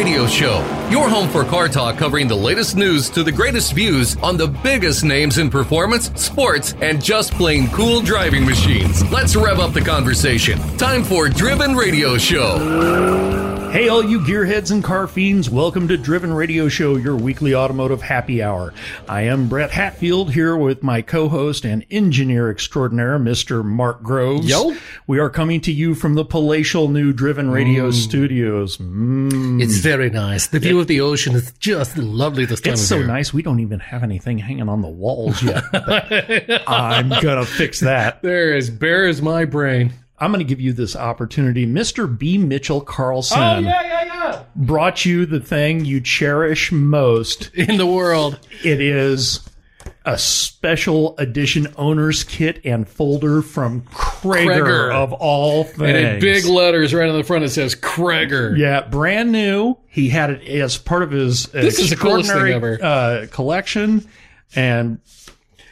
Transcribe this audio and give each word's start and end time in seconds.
Radio 0.00 0.26
Show, 0.26 0.79
your 0.90 1.08
home 1.08 1.28
for 1.28 1.44
car 1.44 1.68
talk 1.68 1.96
covering 1.96 2.26
the 2.26 2.34
latest 2.34 2.76
news 2.76 3.08
to 3.10 3.22
the 3.22 3.30
greatest 3.32 3.72
views 3.74 4.16
on 4.18 4.36
the 4.36 4.48
biggest 4.48 5.04
names 5.04 5.38
in 5.38 5.48
performance, 5.48 6.10
sports, 6.20 6.74
and 6.80 7.02
just 7.02 7.32
plain 7.34 7.68
cool 7.68 8.00
driving 8.00 8.44
machines. 8.44 9.08
Let's 9.12 9.36
rev 9.36 9.60
up 9.60 9.72
the 9.72 9.80
conversation. 9.82 10.58
Time 10.78 11.04
for 11.04 11.28
Driven 11.28 11.74
Radio 11.76 12.18
Show. 12.18 13.38
Hey, 13.70 13.88
all 13.88 14.04
you 14.04 14.18
gearheads 14.18 14.72
and 14.72 14.82
car 14.82 15.06
fiends, 15.06 15.48
welcome 15.48 15.86
to 15.86 15.96
Driven 15.96 16.32
Radio 16.34 16.68
Show, 16.68 16.96
your 16.96 17.14
weekly 17.14 17.54
automotive 17.54 18.02
happy 18.02 18.42
hour. 18.42 18.74
I 19.08 19.22
am 19.22 19.48
Brett 19.48 19.70
Hatfield 19.70 20.32
here 20.32 20.56
with 20.56 20.82
my 20.82 21.02
co 21.02 21.28
host 21.28 21.64
and 21.64 21.86
engineer 21.88 22.50
extraordinaire, 22.50 23.16
Mr. 23.20 23.64
Mark 23.64 24.02
Groves. 24.02 24.48
Yo. 24.48 24.74
We 25.06 25.20
are 25.20 25.30
coming 25.30 25.60
to 25.60 25.72
you 25.72 25.94
from 25.94 26.14
the 26.14 26.24
palatial 26.24 26.88
new 26.88 27.12
Driven 27.12 27.48
Radio 27.48 27.92
studios. 27.92 28.76
Mm, 28.78 29.62
It's 29.62 29.76
very 29.78 30.10
nice. 30.10 30.48
The 30.48 30.58
view 30.58 30.79
of 30.80 30.86
the 30.88 31.00
ocean 31.00 31.34
is 31.34 31.52
just 31.58 31.96
lovely 31.96 32.44
this 32.44 32.60
time 32.60 32.72
it's 32.72 32.82
of 32.82 32.88
so 32.88 32.96
year. 32.98 33.06
nice. 33.06 33.32
We 33.32 33.42
don't 33.42 33.60
even 33.60 33.80
have 33.80 34.02
anything 34.02 34.38
hanging 34.38 34.68
on 34.68 34.82
the 34.82 34.88
walls 34.88 35.42
yet. 35.42 35.62
I'm 36.66 37.08
going 37.08 37.38
to 37.38 37.46
fix 37.46 37.80
that. 37.80 38.22
They're 38.22 38.54
as 38.54 38.70
bare 38.70 39.06
as 39.06 39.22
my 39.22 39.44
brain. 39.44 39.92
I'm 40.18 40.32
going 40.32 40.44
to 40.44 40.48
give 40.48 40.60
you 40.60 40.72
this 40.72 40.96
opportunity. 40.96 41.66
Mr. 41.66 42.06
B. 42.18 42.36
Mitchell 42.36 42.80
Carlson 42.82 43.38
Oh, 43.40 43.58
yeah, 43.60 43.82
yeah, 43.82 44.04
yeah. 44.04 44.42
brought 44.54 45.04
you 45.06 45.24
the 45.24 45.40
thing 45.40 45.84
you 45.86 46.00
cherish 46.00 46.70
most 46.72 47.54
In 47.54 47.78
the 47.78 47.86
world. 47.86 48.38
It 48.62 48.80
is 48.82 49.40
a 50.04 50.16
special 50.18 51.14
edition 51.18 51.66
owner's 51.76 52.24
kit 52.24 52.60
and 52.64 52.88
folder 52.88 53.42
from 53.42 53.82
Cragar, 53.82 54.62
Cragar. 54.62 54.92
of 54.92 55.12
all 55.12 55.64
things. 55.64 55.80
And 55.82 55.96
in 55.96 56.20
big 56.20 56.44
letters 56.46 56.94
right 56.94 57.08
on 57.08 57.16
the 57.16 57.24
front, 57.24 57.44
it 57.44 57.50
says 57.50 57.74
Cragar. 57.74 58.56
yeah, 58.56 58.80
brand 58.82 59.30
new. 59.30 59.76
He 59.88 60.08
had 60.08 60.30
it 60.30 60.42
as 60.48 60.78
part 60.78 61.02
of 61.02 61.10
his 61.10 61.46
This 61.46 61.78
is 61.78 61.90
the 61.90 61.96
coolest 61.96 62.32
thing 62.32 62.52
ever. 62.52 62.78
Uh, 62.82 63.26
collection. 63.30 64.08
And 64.56 65.00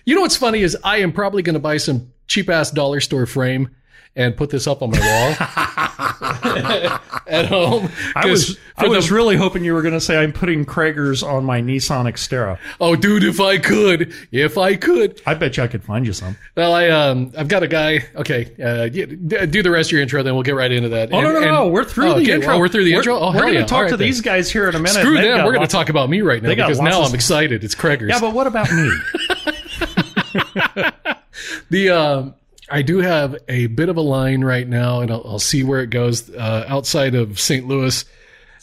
You 0.05 0.15
know 0.15 0.21
what's 0.21 0.37
funny 0.37 0.61
is 0.61 0.77
I 0.85 0.99
am 0.99 1.13
probably 1.13 1.43
going 1.43 1.55
to 1.55 1.61
buy 1.61 1.79
some 1.79 2.13
cheap 2.27 2.51
ass 2.51 2.71
dollar 2.71 3.01
store 3.01 3.27
frame 3.27 3.75
and 4.15 4.37
put 4.37 4.51
this 4.51 4.67
up 4.67 4.83
on 4.83 4.91
my 4.91 4.99
wall 5.01 6.28
at 7.27 7.47
home. 7.47 7.91
I 8.15 8.27
was 8.31 8.59
I 8.77 8.87
was 8.87 9.09
the- 9.09 9.15
really 9.15 9.37
hoping 9.37 9.65
you 9.65 9.75
were 9.75 9.83
going 9.83 9.95
to 9.95 10.01
say 10.01 10.17
I'm 10.17 10.33
putting 10.33 10.65
Cragar's 10.65 11.23
on 11.23 11.45
my 11.45 11.61
Nissan 11.61 12.05
Xterra. 12.07 12.59
oh, 12.81 12.95
dude, 12.97 13.25
if 13.25 13.41
I 13.41 13.59
could, 13.59 14.13
if 14.33 14.57
I 14.59 14.77
could. 14.77 15.21
I 15.27 15.35
bet 15.35 15.57
you 15.57 15.63
I 15.65 15.67
could 15.69 15.83
find 15.85 16.07
you 16.07 16.13
some. 16.13 16.37
Well, 16.57 16.73
I 16.75 16.89
um, 16.89 17.33
I've 17.37 17.49
got 17.49 17.63
a 17.63 17.69
guy. 17.69 18.05
Okay, 18.17 18.53
uh, 18.63 18.89
do 18.89 19.63
the 19.63 19.71
rest 19.71 19.89
of 19.89 19.93
your 19.93 20.03
intro, 20.03 20.23
then 20.23 20.35
we'll 20.35 20.43
get 20.45 20.55
right 20.55 20.71
into 20.71 20.89
that. 20.91 21.13
Oh 21.13 21.21
no 21.21 21.27
And- 21.29 21.35
no 21.35 21.43
and- 21.43 21.47
no! 21.47 21.69
We're 21.69 21.85
through 21.85 22.11
Oh, 22.11 22.15
the 22.15 22.23
okay, 22.23 22.33
intro. 22.35 22.49
well, 22.53 22.61
we're 22.61 22.69
through 22.69 22.85
the 22.85 22.91
We're- 22.93 22.99
intro. 22.99 23.19
Oh, 23.19 23.33
we're 23.33 23.41
going 23.43 23.55
to 23.55 23.61
yeah. 23.61 23.67
talk 23.67 23.83
right, 23.83 23.91
to 23.91 23.97
then. 23.97 24.07
these 24.07 24.21
guys 24.21 24.51
here 24.51 24.69
in 24.69 24.75
a 24.75 24.79
minute. 24.79 25.01
Screw 25.01 25.15
them. 25.21 25.45
We're 25.45 25.53
going 25.53 25.67
to 25.67 25.71
talk 25.73 25.89
about 25.89 26.09
me 26.11 26.23
right 26.23 26.43
now 26.43 26.49
because 26.51 26.81
now 26.81 27.03
I'm 27.03 27.15
excited. 27.15 27.65
It's 27.65 27.75
Cragar's. 27.75 28.11
Yeah, 28.11 28.21
but 28.21 28.33
what 28.35 28.47
about 28.47 28.71
me? 28.71 28.91
The 31.71 31.91
um, 31.91 32.35
I 32.71 32.83
do 32.83 32.99
have 32.99 33.37
a 33.49 33.67
bit 33.69 33.89
of 33.89 33.97
a 33.97 34.03
line 34.03 34.43
right 34.43 34.67
now, 34.69 35.01
and 35.01 35.11
I'll, 35.11 35.23
I'll 35.25 35.39
see 35.39 35.65
where 35.65 35.81
it 35.81 35.91
goes. 35.91 36.31
Uh, 36.31 36.65
outside 36.69 37.15
of 37.15 37.41
St. 37.41 37.67
Louis, 37.67 38.05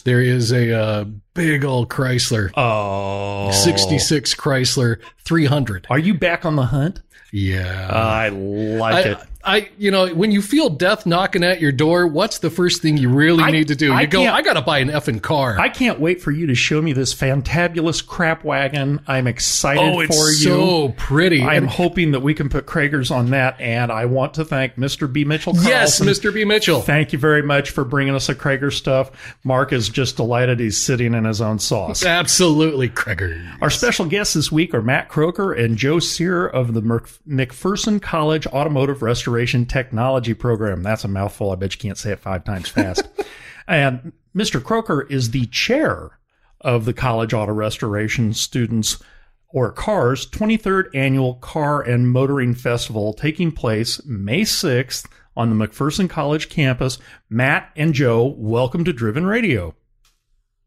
there 0.04 0.22
is 0.22 0.52
a 0.52 0.80
uh, 0.80 1.04
big 1.34 1.66
old 1.66 1.90
Chrysler, 1.90 2.52
oh, 2.56 3.52
66 3.52 4.36
Chrysler 4.36 5.02
300. 5.24 5.88
Are 5.90 6.00
you 6.00 6.14
back 6.14 6.46
on 6.46 6.56
the 6.56 6.66
hunt? 6.66 7.02
Yeah. 7.32 7.90
I 7.92 8.30
like 8.30 9.06
it. 9.06 9.18
I, 9.46 9.56
I, 9.58 9.70
you 9.78 9.92
know, 9.92 10.08
when 10.14 10.32
you 10.32 10.42
feel 10.42 10.70
death 10.70 11.06
knocking 11.06 11.44
at 11.44 11.62
your 11.62 11.72
door, 11.72 12.08
what's 12.08 12.40
the 12.40 12.50
first 12.50 12.82
thing 12.82 12.98
you 12.98 13.10
really 13.10 13.44
I- 13.44 13.52
need 13.52 13.68
to 13.70 13.76
do? 13.76 13.94
I 13.94 14.02
You 14.02 14.08
go, 14.08 14.24
I 14.26 14.42
got 14.42 14.54
to 14.54 14.62
buy 14.62 14.80
an 14.80 14.90
effing 14.90 15.22
car. 15.22 15.58
I 15.60 15.70
can't 15.70 16.00
wait 16.00 16.22
for 16.22 16.32
you 16.32 16.48
to 16.48 16.56
show 16.56 16.82
me 16.82 16.94
this 16.94 17.14
fantabulous 17.14 18.06
crap 18.06 18.44
wagon. 18.44 19.02
I'm 19.08 19.28
excited 19.28 19.82
oh, 19.84 20.00
it's 20.00 20.16
for 20.16 20.24
you. 20.30 20.32
It's 20.32 20.44
so 20.44 20.94
pretty. 20.98 21.42
I 21.44 21.56
am 21.56 21.64
And- 21.64 21.72
hoping 21.72 22.12
that 22.12 22.22
we 22.22 22.34
can 22.34 22.50
put 22.50 22.66
Cragar's 22.66 23.12
on 23.12 23.30
that, 23.32 23.60
and 23.62 23.92
I 23.92 24.06
want 24.06 24.34
to 24.36 24.46
thank 24.46 24.76
Mr. 24.76 25.12
B. 25.12 25.24
Mitchell. 25.26 25.54
yes, 25.62 26.00
Mr. 26.00 26.34
B. 26.34 26.44
Mitchell. 26.46 26.82
Thank 26.82 27.14
you 27.14 27.20
very 27.20 27.42
much 27.44 27.70
for 27.70 27.84
bringing 27.84 28.16
us 28.16 28.30
a 28.30 28.36
Cragar 28.36 28.74
stuff. 28.74 29.36
Mark 29.44 29.72
is 29.74 29.90
just 29.90 30.18
delighted 30.18 30.60
he's 30.60 30.78
sitting 30.82 31.14
in 31.14 31.26
his 31.26 31.40
own 31.42 31.60
sauce. 31.60 32.04
Absolutely, 32.04 32.90
Krager. 32.90 33.56
Our 33.62 33.70
special 33.70 34.06
guests 34.06 34.34
this 34.34 34.52
week 34.52 34.74
are 34.74 34.82
Matt 34.82 35.10
Kroeker 35.10 35.58
and 35.58 35.78
Joe 35.78 36.00
Cyr 36.00 36.46
of 36.46 36.74
the 36.74 36.82
McPherson 36.82 38.02
College 38.02 38.48
Automotive 38.48 39.02
Restoration 39.02 39.35
Technology 39.66 40.34
Program. 40.34 40.84
That's 40.84 41.04
a 41.04 41.08
mouthful. 41.08 41.52
I 41.52 41.56
bet 41.56 41.74
you 41.74 41.80
can't 41.80 41.98
say 41.98 42.12
it 42.12 42.20
five 42.20 42.44
times 42.44 42.70
fast. 42.70 43.08
and 43.68 44.14
Mr. 44.36 44.62
Kroeker 44.62 45.10
is 45.10 45.32
the 45.32 45.46
chair 45.48 46.20
of 46.62 46.86
the 46.86 46.94
College 46.94 47.34
Auto 47.34 47.54
Restoration 47.54 48.34
Students 48.34 49.02
or 49.50 49.72
CARS 49.72 50.30
23rd 50.30 50.94
Annual 50.94 51.36
Car 51.36 51.82
and 51.82 52.12
Motoring 52.12 52.54
Festival 52.54 53.14
taking 53.14 53.52
place 53.52 54.04
May 54.06 54.42
6th 54.42 55.08
on 55.38 55.50
the 55.50 55.68
McPherson 55.68 56.10
College 56.10 56.50
campus. 56.50 56.98
Matt 57.30 57.72
and 57.76 57.94
Joe, 57.94 58.36
welcome 58.38 58.84
to 58.84 58.94
Driven 58.94 59.26
Radio. 59.26 59.76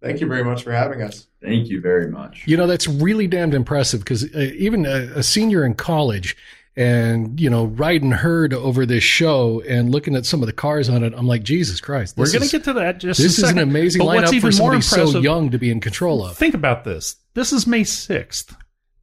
Thank 0.01 0.21
you 0.21 0.29
very 0.29 0.45
much 0.45 0.63
for 0.63 0.73
having 0.73 1.03
us. 1.03 1.27
Thank 1.43 1.69
you 1.69 1.81
very 1.81 2.11
much. 2.11 2.45
You 2.47 2.57
know, 2.57 2.67
that's 2.67 2.87
really 2.87 3.27
damned 3.27 3.55
impressive 3.55 4.01
because 4.01 4.25
uh, 4.35 4.51
even 4.57 4.87
a, 4.87 5.11
a 5.17 5.23
senior 5.23 5.65
in 5.65 5.75
college 5.75 6.37
and, 6.79 7.41
you 7.41 7.51
know, 7.51 7.65
riding 7.65 8.13
herd 8.13 8.55
over 8.55 8.87
this 8.87 9.03
show 9.03 9.61
and 9.63 9.91
looking 9.91 10.15
at 10.15 10.25
some 10.25 10.45
of 10.45 10.47
the 10.47 10.53
cars 10.53 10.89
on 10.89 11.03
it, 11.03 11.13
I'm 11.13 11.27
like, 11.27 11.43
Jesus 11.43 11.81
Christ. 11.81 12.17
We're 12.17 12.31
going 12.31 12.45
to 12.45 12.49
get 12.49 12.63
to 12.65 12.73
that 12.75 12.99
just 12.99 13.21
This 13.21 13.43
a 13.43 13.47
is 13.47 13.51
an 13.51 13.59
amazing 13.59 13.99
But 13.99 14.07
what's 14.07 14.31
lineup 14.31 14.35
even 14.35 14.53
for 14.53 14.57
somebody 14.57 14.81
so 14.83 15.19
young 15.19 15.51
to 15.51 15.59
be 15.59 15.73
in 15.73 15.81
control 15.81 16.25
of. 16.25 16.37
Think 16.37 16.55
about 16.55 16.85
this. 16.85 17.17
This 17.35 17.53
is 17.53 17.67
May 17.67 17.81
6th. 17.81 18.55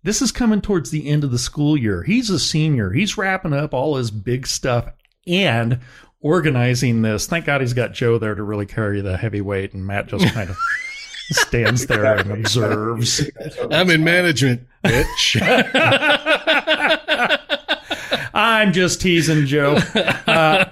This 0.03 0.21
is 0.21 0.31
coming 0.31 0.61
towards 0.61 0.89
the 0.89 1.09
end 1.09 1.25
of 1.25 1.31
the 1.31 1.37
school 1.37 1.75
year. 1.75 2.03
He's 2.03 2.29
a 2.29 2.39
senior. 2.39 2.91
He's 2.91 3.17
wrapping 3.17 3.51
up 3.51 3.73
all 3.73 3.97
his 3.97 4.09
big 4.09 4.47
stuff 4.47 4.93
and 5.27 5.81
organizing 6.21 7.01
this. 7.01 7.27
Thank 7.27 7.43
God 7.43 7.59
he's 7.59 7.73
got 7.73 7.91
Joe 7.91 8.17
there 8.17 8.35
to 8.35 8.43
really 8.43 8.67
carry 8.67 9.01
the 9.01 9.17
heavy 9.17 9.41
weight, 9.41 9.73
and 9.73 9.85
Matt 9.85 10.07
just 10.07 10.33
kind 10.33 10.49
of 10.49 10.55
stands 11.31 11.87
there 11.87 12.15
and 12.15 12.31
observes. 12.31 13.29
I'm 13.69 13.89
in 13.89 14.05
management, 14.05 14.65
bitch. 14.85 15.41
I'm 18.35 18.73
just 18.73 19.01
teasing 19.01 19.45
Joe. 19.45 19.79
Uh, 20.25 20.65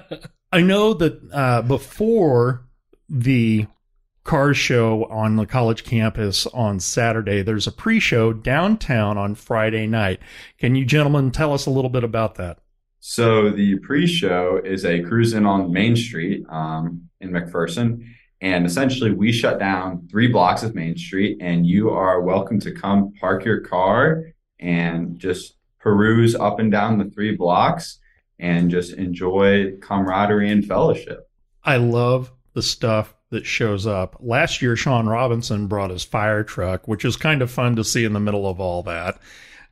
I 0.51 0.61
know 0.61 0.93
that 0.95 1.21
uh, 1.31 1.61
before 1.61 2.65
the 3.07 3.67
car 4.23 4.53
show 4.53 5.05
on 5.05 5.35
the 5.35 5.45
college 5.45 5.83
campus 5.83 6.45
on 6.47 6.79
Saturday, 6.79 7.43
there's 7.43 7.67
a 7.67 7.71
pre 7.71 7.99
show 7.99 8.33
downtown 8.33 9.17
on 9.17 9.35
Friday 9.35 9.87
night. 9.87 10.19
Can 10.57 10.75
you 10.75 10.85
gentlemen 10.85 11.31
tell 11.31 11.53
us 11.53 11.65
a 11.65 11.69
little 11.69 11.89
bit 11.89 12.03
about 12.03 12.35
that? 12.35 12.59
So 12.99 13.49
the 13.49 13.79
pre-show 13.79 14.61
is 14.63 14.85
a 14.85 15.03
cruise 15.03 15.33
in 15.33 15.45
on 15.45 15.73
Main 15.73 15.97
Street 15.97 16.45
um, 16.47 17.09
in 17.19 17.31
McPherson, 17.31 18.07
and 18.39 18.65
essentially 18.65 19.11
we 19.11 19.33
shut 19.33 19.59
down 19.59 20.07
three 20.09 20.27
blocks 20.27 20.63
of 20.63 20.73
Main 20.73 20.97
Street, 20.97 21.37
and 21.41 21.67
you 21.67 21.89
are 21.89 22.21
welcome 22.21 22.61
to 22.61 22.71
come 22.71 23.13
park 23.19 23.43
your 23.43 23.59
car 23.59 24.23
and 24.57 25.19
just 25.19 25.55
peruse 25.83 26.33
up 26.33 26.59
and 26.59 26.71
down 26.71 26.97
the 26.97 27.09
three 27.09 27.35
blocks 27.35 27.99
and 28.39 28.71
just 28.71 28.93
enjoy 28.93 29.75
camaraderie 29.81 30.49
and 30.49 30.65
fellowship. 30.65 31.29
I 31.63 31.77
love 31.77 32.31
the 32.53 32.61
stuff 32.61 33.13
that 33.29 33.45
shows 33.45 33.85
up. 33.85 34.15
Last 34.19 34.61
year, 34.61 34.75
Sean 34.75 35.07
Robinson 35.07 35.67
brought 35.67 35.89
his 35.89 36.03
fire 36.03 36.43
truck, 36.43 36.87
which 36.87 37.03
is 37.03 37.17
kind 37.17 37.41
of 37.41 37.51
fun 37.51 37.75
to 37.75 37.83
see 37.83 38.05
in 38.05 38.13
the 38.13 38.19
middle 38.19 38.47
of 38.47 38.59
all 38.59 38.83
that. 38.83 39.19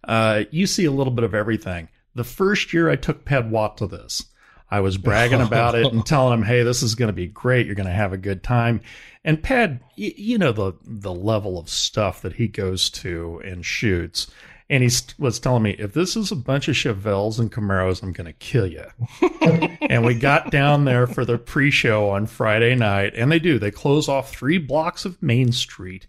Uh, 0.03 0.43
you 0.51 0.67
see 0.67 0.85
a 0.85 0.91
little 0.91 1.13
bit 1.13 1.23
of 1.23 1.33
everything. 1.33 1.87
The 2.13 2.23
first 2.23 2.73
year 2.73 2.89
I 2.89 2.97
took 2.97 3.23
Ped 3.23 3.49
Watt 3.49 3.77
to 3.77 3.87
this, 3.87 4.25
I 4.69 4.79
was 4.79 4.97
bragging 4.97 5.41
about 5.41 5.75
it 5.75 5.85
and 5.85 6.05
telling 6.05 6.39
him, 6.39 6.43
"Hey, 6.43 6.63
this 6.63 6.81
is 6.81 6.95
going 6.95 7.09
to 7.09 7.13
be 7.13 7.27
great. 7.27 7.65
You're 7.65 7.75
going 7.75 7.87
to 7.87 7.93
have 7.93 8.13
a 8.13 8.17
good 8.17 8.41
time." 8.41 8.81
And 9.23 9.43
Ped, 9.43 9.81
y- 9.97 10.13
you 10.15 10.37
know 10.37 10.53
the 10.53 10.73
the 10.83 11.13
level 11.13 11.59
of 11.59 11.69
stuff 11.69 12.21
that 12.21 12.33
he 12.33 12.47
goes 12.47 12.89
to 12.91 13.41
and 13.45 13.65
shoots. 13.65 14.31
And 14.71 14.81
he 14.81 14.89
was 15.19 15.37
telling 15.37 15.63
me, 15.63 15.71
if 15.71 15.91
this 15.91 16.15
is 16.15 16.31
a 16.31 16.35
bunch 16.35 16.69
of 16.69 16.75
Chevelles 16.75 17.39
and 17.39 17.51
Camaros, 17.51 18.01
I'm 18.01 18.13
going 18.13 18.25
to 18.25 18.31
kill 18.31 18.65
you. 18.65 18.85
and 19.81 20.05
we 20.05 20.15
got 20.15 20.49
down 20.49 20.85
there 20.85 21.07
for 21.07 21.25
the 21.25 21.37
pre-show 21.37 22.09
on 22.09 22.25
Friday 22.25 22.73
night, 22.75 23.11
and 23.13 23.29
they 23.29 23.37
do. 23.37 23.59
They 23.59 23.69
close 23.69 24.07
off 24.07 24.33
three 24.33 24.57
blocks 24.57 25.03
of 25.03 25.21
Main 25.21 25.51
Street, 25.51 26.07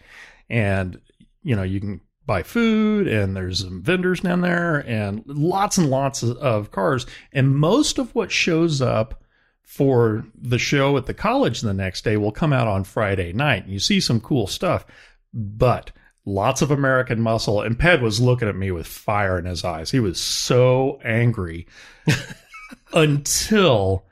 and 0.49 1.01
you 1.43 1.57
know 1.57 1.65
you 1.65 1.81
can 1.81 2.03
buy 2.25 2.45
food, 2.45 3.09
and 3.09 3.37
there's 3.37 3.65
some 3.65 3.83
vendors 3.83 4.21
down 4.21 4.43
there, 4.43 4.79
and 4.87 5.25
lots 5.27 5.77
and 5.77 5.91
lots 5.91 6.23
of 6.23 6.71
cars. 6.71 7.05
And 7.33 7.57
most 7.57 7.99
of 7.99 8.15
what 8.15 8.31
shows 8.31 8.81
up 8.81 9.25
for 9.65 10.25
the 10.41 10.59
show 10.59 10.97
at 10.97 11.07
the 11.07 11.15
college 11.15 11.63
the 11.63 11.75
next 11.75 12.05
day 12.05 12.17
will 12.17 12.31
come 12.31 12.53
out 12.53 12.69
on 12.69 12.85
Friday 12.85 13.33
night. 13.33 13.65
and 13.65 13.73
You 13.73 13.81
see 13.81 13.99
some 13.99 14.21
cool 14.21 14.47
stuff, 14.47 14.87
but 15.35 15.91
lots 16.25 16.63
of 16.63 16.71
American 16.71 17.21
muscle. 17.21 17.61
And 17.61 17.79
Ped 17.79 18.01
was 18.01 18.21
looking 18.21 18.49
at 18.49 18.57
me 18.57 18.71
with 18.71 18.87
fire 18.87 19.39
in 19.39 19.45
his 19.45 19.65
eyes. 19.65 19.91
He 19.91 20.01
was 20.01 20.21
so 20.21 21.01
angry 21.05 21.67
until 22.93 24.05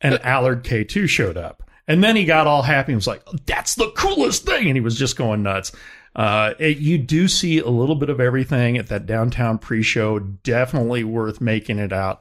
an 0.00 0.18
Allard 0.18 0.64
K2 0.64 1.08
showed 1.08 1.36
up. 1.36 1.62
And 1.86 2.04
then 2.04 2.16
he 2.16 2.24
got 2.24 2.46
all 2.46 2.62
happy 2.62 2.92
and 2.92 2.98
was 2.98 3.06
like, 3.06 3.24
that's 3.46 3.74
the 3.74 3.90
coolest 3.96 4.44
thing. 4.44 4.66
And 4.66 4.76
he 4.76 4.80
was 4.80 4.98
just 4.98 5.16
going 5.16 5.42
nuts. 5.42 5.72
Uh, 6.14 6.54
it, 6.58 6.78
you 6.78 6.98
do 6.98 7.28
see 7.28 7.58
a 7.58 7.68
little 7.68 7.94
bit 7.94 8.10
of 8.10 8.20
everything 8.20 8.76
at 8.76 8.88
that 8.88 9.06
downtown 9.06 9.58
pre 9.58 9.82
show. 9.82 10.18
Definitely 10.18 11.04
worth 11.04 11.40
making 11.40 11.78
it 11.78 11.92
out. 11.92 12.20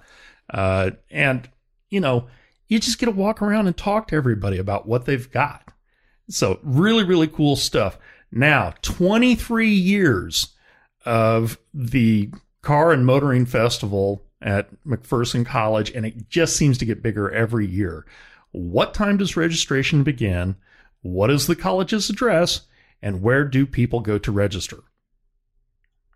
Uh, 0.50 0.92
and, 1.12 1.50
you 1.90 2.00
know, 2.00 2.28
you 2.68 2.80
just 2.80 3.00
get 3.00 3.08
to 3.08 3.12
walk 3.12 3.42
around 3.42 3.68
and 3.68 3.76
talk 3.76 4.08
to 4.08 4.16
everybody 4.16 4.58
about 4.58 4.88
what 4.88 5.06
they've 5.06 5.30
got. 5.32 5.74
So, 6.30 6.60
really, 6.64 7.04
really 7.04 7.28
cool 7.28 7.56
stuff. 7.56 7.98
Now, 8.32 8.74
23 8.82 9.70
years 9.70 10.56
of 11.06 11.58
the 11.74 12.30
Car 12.62 12.92
and 12.92 13.06
Motoring 13.06 13.46
Festival 13.46 14.24
at 14.42 14.70
McPherson 14.86 15.46
College, 15.46 15.92
and 15.92 16.06
it 16.06 16.30
just 16.30 16.56
seems 16.56 16.78
to 16.78 16.86
get 16.86 17.02
bigger 17.02 17.32
every 17.32 17.66
year. 17.66 18.06
What 18.52 18.94
time 18.94 19.18
does 19.18 19.38
registration 19.38 20.04
begin? 20.04 20.56
What 21.02 21.32
is 21.32 21.48
the 21.48 21.56
college's 21.56 22.10
address? 22.10 22.62
And 23.02 23.22
where 23.22 23.46
do 23.46 23.66
people 23.66 24.00
go 24.00 24.18
to 24.18 24.32
register? 24.32 24.80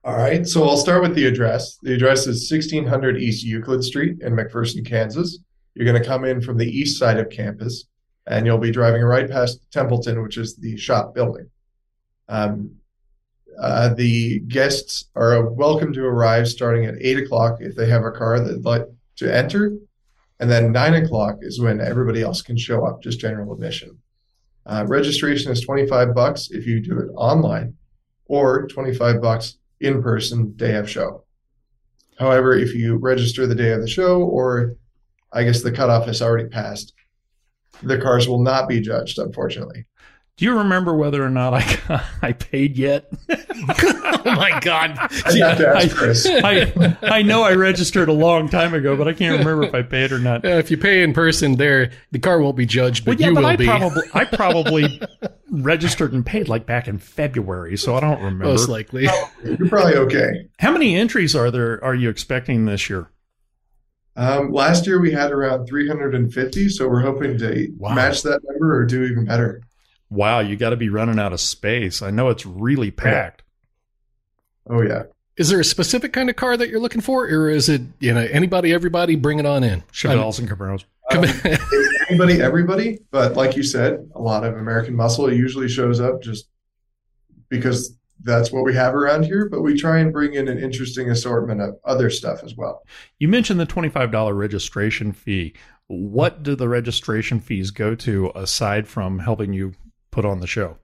All 0.03 0.17
right, 0.17 0.47
so 0.47 0.67
I'll 0.67 0.77
start 0.77 1.03
with 1.03 1.13
the 1.13 1.27
address. 1.27 1.77
The 1.83 1.93
address 1.93 2.25
is 2.25 2.51
1600 2.51 3.17
East 3.17 3.45
Euclid 3.45 3.83
Street 3.83 4.19
in 4.21 4.33
McPherson, 4.33 4.85
Kansas. 4.85 5.37
You're 5.75 5.85
going 5.85 6.01
to 6.01 6.07
come 6.07 6.25
in 6.25 6.41
from 6.41 6.57
the 6.57 6.67
east 6.67 6.97
side 6.97 7.19
of 7.19 7.29
campus, 7.29 7.85
and 8.25 8.45
you'll 8.45 8.57
be 8.57 8.71
driving 8.71 9.03
right 9.03 9.29
past 9.29 9.59
Templeton, 9.71 10.23
which 10.23 10.37
is 10.37 10.55
the 10.55 10.75
shop 10.75 11.13
building. 11.13 11.49
Um, 12.31 12.77
uh, 13.59 13.93
the 13.93 14.39
guests 14.39 15.05
are 15.15 15.51
welcome 15.51 15.91
to 15.93 16.03
arrive 16.03 16.47
starting 16.47 16.85
at 16.85 16.95
8 16.99 17.17
o'clock 17.17 17.57
if 17.59 17.75
they 17.75 17.87
have 17.89 18.05
a 18.05 18.11
car 18.11 18.39
they'd 18.39 18.63
like 18.63 18.87
to 19.17 19.35
enter. 19.35 19.73
And 20.39 20.49
then 20.49 20.71
9 20.71 20.93
o'clock 21.03 21.39
is 21.41 21.59
when 21.59 21.81
everybody 21.81 22.21
else 22.21 22.41
can 22.41 22.57
show 22.57 22.85
up, 22.85 23.03
just 23.03 23.19
general 23.19 23.53
admission. 23.53 23.99
Uh, 24.65 24.85
registration 24.87 25.51
is 25.51 25.59
25 25.61 26.15
bucks 26.15 26.49
if 26.51 26.65
you 26.65 26.79
do 26.79 26.99
it 26.99 27.11
online 27.15 27.75
or 28.25 28.65
25 28.67 29.21
bucks 29.21 29.57
in 29.81 30.01
person 30.01 30.53
day 30.53 30.75
of 30.75 30.89
show. 30.89 31.25
However, 32.17 32.53
if 32.53 32.73
you 32.73 32.95
register 32.95 33.45
the 33.45 33.55
day 33.55 33.71
of 33.71 33.81
the 33.81 33.89
show, 33.89 34.21
or 34.21 34.75
I 35.33 35.43
guess 35.43 35.61
the 35.61 35.71
cutoff 35.71 36.05
has 36.05 36.21
already 36.21 36.47
passed, 36.47 36.93
the 37.83 37.97
cars 37.97 38.29
will 38.29 38.41
not 38.41 38.69
be 38.69 38.79
judged, 38.79 39.19
unfortunately. 39.19 39.85
Do 40.41 40.47
you 40.47 40.57
remember 40.57 40.95
whether 40.95 41.23
or 41.23 41.29
not 41.29 41.53
I 41.53 42.01
I 42.23 42.31
paid 42.31 42.75
yet? 42.75 43.07
oh 43.29 44.21
my 44.25 44.59
God. 44.59 44.97
I 44.97 45.37
have 45.37 45.57
to 45.59 45.71
ask 45.75 45.95
Chris. 45.95 46.25
I 46.27 46.97
I 47.03 47.21
know 47.21 47.43
I 47.43 47.53
registered 47.53 48.09
a 48.09 48.13
long 48.13 48.49
time 48.49 48.73
ago, 48.73 48.97
but 48.97 49.07
I 49.07 49.13
can't 49.13 49.37
remember 49.37 49.61
if 49.67 49.75
I 49.75 49.83
paid 49.83 50.11
or 50.11 50.17
not. 50.17 50.43
Uh, 50.43 50.47
if 50.57 50.71
you 50.71 50.77
pay 50.79 51.03
in 51.03 51.13
person 51.13 51.57
there, 51.57 51.91
the 52.09 52.17
car 52.17 52.41
won't 52.41 52.57
be 52.57 52.65
judged, 52.65 53.05
but 53.05 53.19
Well, 53.19 53.21
yeah, 53.21 53.27
you 53.27 53.33
but 53.35 53.41
will 53.41 53.49
I 53.51 53.55
be. 53.55 53.65
probably 53.67 54.01
I 54.15 54.25
probably 54.31 55.01
registered 55.51 56.11
and 56.11 56.25
paid 56.25 56.47
like 56.49 56.65
back 56.65 56.87
in 56.87 56.97
February, 56.97 57.77
so 57.77 57.95
I 57.95 57.99
don't 57.99 58.17
remember. 58.19 58.45
most 58.45 58.67
likely. 58.67 59.07
You're 59.43 59.69
probably 59.69 59.93
okay. 59.95 60.47
How 60.57 60.71
many 60.71 60.95
entries 60.95 61.35
are 61.35 61.51
there? 61.51 61.83
Are 61.83 61.93
you 61.93 62.09
expecting 62.09 62.65
this 62.65 62.89
year? 62.89 63.11
Um, 64.15 64.51
last 64.51 64.87
year 64.87 64.99
we 64.99 65.11
had 65.11 65.31
around 65.31 65.67
350, 65.67 66.69
so 66.69 66.87
we're 66.89 67.01
hoping 67.01 67.37
to 67.37 67.67
Wow. 67.77 67.93
match 67.93 68.23
that 68.23 68.41
number 68.43 68.75
or 68.75 68.85
do 68.87 69.03
even 69.03 69.25
better. 69.25 69.61
Wow, 70.11 70.41
you 70.41 70.57
got 70.57 70.71
to 70.71 70.75
be 70.75 70.89
running 70.89 71.17
out 71.17 71.31
of 71.31 71.39
space. 71.39 72.01
I 72.01 72.11
know 72.11 72.27
it's 72.29 72.45
really 72.45 72.91
packed. 72.91 73.43
Oh 74.69 74.81
yeah. 74.81 75.03
Is 75.37 75.49
there 75.49 75.61
a 75.61 75.65
specific 75.65 76.11
kind 76.11 76.29
of 76.29 76.35
car 76.35 76.57
that 76.57 76.67
you're 76.69 76.81
looking 76.81 76.99
for, 77.01 77.23
or 77.25 77.49
is 77.49 77.69
it 77.69 77.81
you 77.99 78.13
know 78.13 78.27
anybody, 78.29 78.73
everybody, 78.73 79.15
bring 79.15 79.39
it 79.39 79.45
on 79.45 79.63
in? 79.63 79.81
Chevelles 79.93 80.37
and 80.37 80.49
Camaros. 80.49 80.83
Um, 81.11 81.23
it's 81.23 82.09
anybody, 82.09 82.41
everybody, 82.41 82.99
but 83.09 83.35
like 83.35 83.55
you 83.55 83.63
said, 83.63 84.11
a 84.13 84.21
lot 84.21 84.43
of 84.43 84.57
American 84.57 84.95
muscle 84.95 85.33
usually 85.33 85.69
shows 85.69 86.01
up 86.01 86.21
just 86.21 86.49
because 87.49 87.97
that's 88.23 88.51
what 88.51 88.65
we 88.65 88.75
have 88.75 88.93
around 88.93 89.23
here. 89.23 89.47
But 89.49 89.61
we 89.61 89.79
try 89.79 89.99
and 89.99 90.11
bring 90.11 90.33
in 90.33 90.49
an 90.49 90.59
interesting 90.59 91.09
assortment 91.09 91.61
of 91.61 91.79
other 91.85 92.09
stuff 92.09 92.43
as 92.43 92.55
well. 92.55 92.83
You 93.17 93.29
mentioned 93.29 93.61
the 93.61 93.65
twenty-five 93.65 94.11
dollar 94.11 94.33
registration 94.33 95.13
fee. 95.13 95.53
What 95.87 96.43
do 96.43 96.55
the 96.55 96.69
registration 96.69 97.39
fees 97.39 97.71
go 97.71 97.95
to 97.95 98.31
aside 98.35 98.87
from 98.87 99.19
helping 99.19 99.53
you 99.53 99.73
put 100.11 100.25
on 100.25 100.39
the 100.39 100.47
show? 100.47 100.77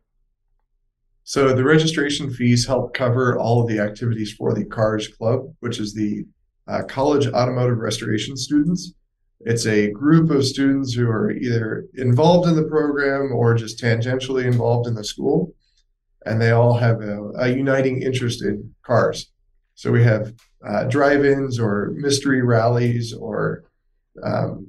So 1.24 1.54
the 1.54 1.64
registration 1.64 2.32
fees 2.32 2.66
help 2.66 2.94
cover 2.94 3.38
all 3.38 3.62
of 3.62 3.68
the 3.68 3.80
activities 3.80 4.32
for 4.32 4.54
the 4.54 4.64
Cars 4.64 5.10
Club, 5.10 5.54
which 5.60 5.80
is 5.80 5.94
the 5.94 6.26
uh, 6.68 6.84
college 6.84 7.28
automotive 7.28 7.80
restoration 7.80 8.38
students. 8.38 8.94
It's 9.42 9.68
a 9.68 9.92
group 9.92 10.32
of 10.32 10.46
students 10.46 10.94
who 10.94 11.08
are 11.10 11.32
either 11.32 11.86
involved 11.96 12.48
in 12.48 12.56
the 12.56 12.64
program 12.64 13.32
or 13.34 13.54
just 13.54 13.80
tangentially 13.80 14.46
involved 14.46 14.88
in 14.88 14.96
the 14.96 15.04
school, 15.04 15.54
and 16.26 16.42
they 16.42 16.52
all 16.52 16.76
have 16.78 17.02
a, 17.02 17.30
a 17.38 17.50
uniting 17.50 18.02
interest 18.02 18.42
in 18.42 18.74
cars. 18.84 19.32
So 19.76 19.92
we 19.92 20.04
have 20.04 20.34
uh, 20.68 20.86
drive-ins 20.86 21.60
or 21.60 21.92
mystery 21.96 22.42
rallies 22.42 23.14
or 23.14 23.66
um, 24.24 24.68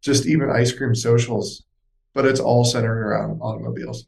just 0.00 0.26
even 0.26 0.50
ice 0.50 0.72
cream 0.72 0.94
socials, 0.94 1.64
but 2.18 2.26
it's 2.26 2.40
all 2.40 2.64
centered 2.64 2.98
around 2.98 3.38
automobiles. 3.40 4.06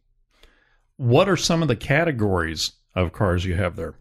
What 0.96 1.28
are 1.28 1.36
some 1.36 1.62
of 1.62 1.68
the 1.68 1.76
categories 1.76 2.72
of 2.96 3.12
cars 3.12 3.44
you 3.44 3.54
have 3.54 3.76
there? 3.76 3.94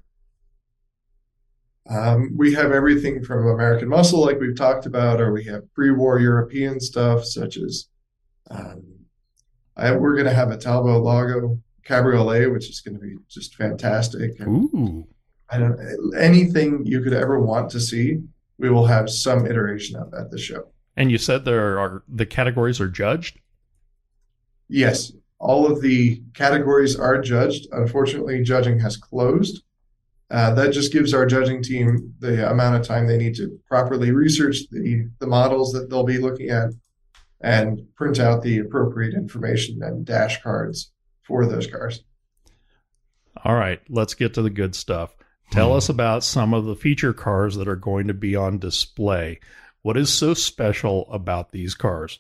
Um, 1.88 2.34
we 2.36 2.56
have 2.56 2.72
everything 2.72 3.24
from 3.24 3.46
American 3.46 3.88
Muscle, 3.88 4.20
like 4.20 4.40
we've 4.40 4.58
talked 4.58 4.88
about, 4.88 5.22
or 5.22 5.32
we 5.32 5.44
have 5.44 5.72
pre-war 5.76 6.20
European 6.20 6.80
stuff, 6.80 7.24
such 7.24 7.58
as 7.58 7.86
um, 8.50 8.82
I, 9.78 9.92
we're 9.92 10.16
going 10.16 10.26
to 10.26 10.34
have 10.34 10.50
a 10.50 10.58
Talbot 10.58 11.04
Lago 11.04 11.62
Cabriolet, 11.86 12.52
which 12.52 12.68
is 12.68 12.82
going 12.82 12.96
to 12.96 13.00
be 13.00 13.16
just 13.30 13.54
fantastic. 13.58 14.40
And 14.40 14.74
Ooh. 14.74 15.08
I 15.52 15.60
don't 15.60 15.80
anything 16.18 16.84
you 16.84 17.04
could 17.04 17.14
ever 17.14 17.40
want 17.40 17.70
to 17.74 17.80
see, 17.80 18.24
we 18.58 18.72
will 18.72 18.88
have 18.88 19.08
some 19.08 19.46
iteration 19.46 19.98
of 19.98 20.12
at 20.16 20.32
the 20.32 20.40
show. 20.40 20.72
And 20.98 21.12
you 21.12 21.20
said 21.20 21.46
there 21.46 21.78
are 21.78 22.02
the 22.08 22.26
categories 22.26 22.82
are 22.82 22.90
judged? 22.90 23.38
Yes, 24.70 25.12
all 25.40 25.70
of 25.70 25.82
the 25.82 26.22
categories 26.34 26.96
are 26.96 27.20
judged. 27.22 27.68
Unfortunately, 27.72 28.44
judging 28.44 28.80
has 28.80 28.96
closed. 28.96 29.64
Uh, 30.32 30.54
that 30.54 30.72
just 30.72 30.94
gives 30.94 31.14
our 31.14 31.26
judging 31.26 31.64
team 31.64 32.14
the 32.20 32.50
amount 32.50 32.76
of 32.76 32.86
time 32.86 33.08
they 33.08 33.18
need 33.18 33.36
to 33.36 33.60
properly 33.68 34.12
research 34.12 34.60
the, 34.70 35.10
the 35.18 35.26
models 35.26 35.72
that 35.72 35.90
they'll 35.90 36.04
be 36.04 36.20
looking 36.20 36.50
at 36.50 36.70
and 37.42 37.82
print 37.96 38.20
out 38.20 38.44
the 38.44 38.60
appropriate 38.60 39.16
information 39.16 39.82
and 39.82 40.06
dash 40.06 40.42
cards 40.44 40.92
for 41.24 41.48
those 41.48 41.66
cars. 41.66 42.04
All 43.44 43.56
right, 43.56 43.82
let's 43.90 44.14
get 44.14 44.36
to 44.36 44.42
the 44.42 44.50
good 44.50 44.76
stuff. 44.76 45.16
Tell 45.52 45.74
us 45.76 45.90
about 45.90 46.24
some 46.24 46.54
of 46.54 46.66
the 46.66 46.76
feature 46.76 47.14
cars 47.14 47.56
that 47.56 47.68
are 47.68 47.76
going 47.76 48.08
to 48.08 48.14
be 48.14 48.36
on 48.36 48.60
display. 48.60 49.40
What 49.82 49.98
is 49.98 50.14
so 50.14 50.36
special 50.36 51.12
about 51.12 51.52
these 51.52 51.74
cars? 51.74 52.20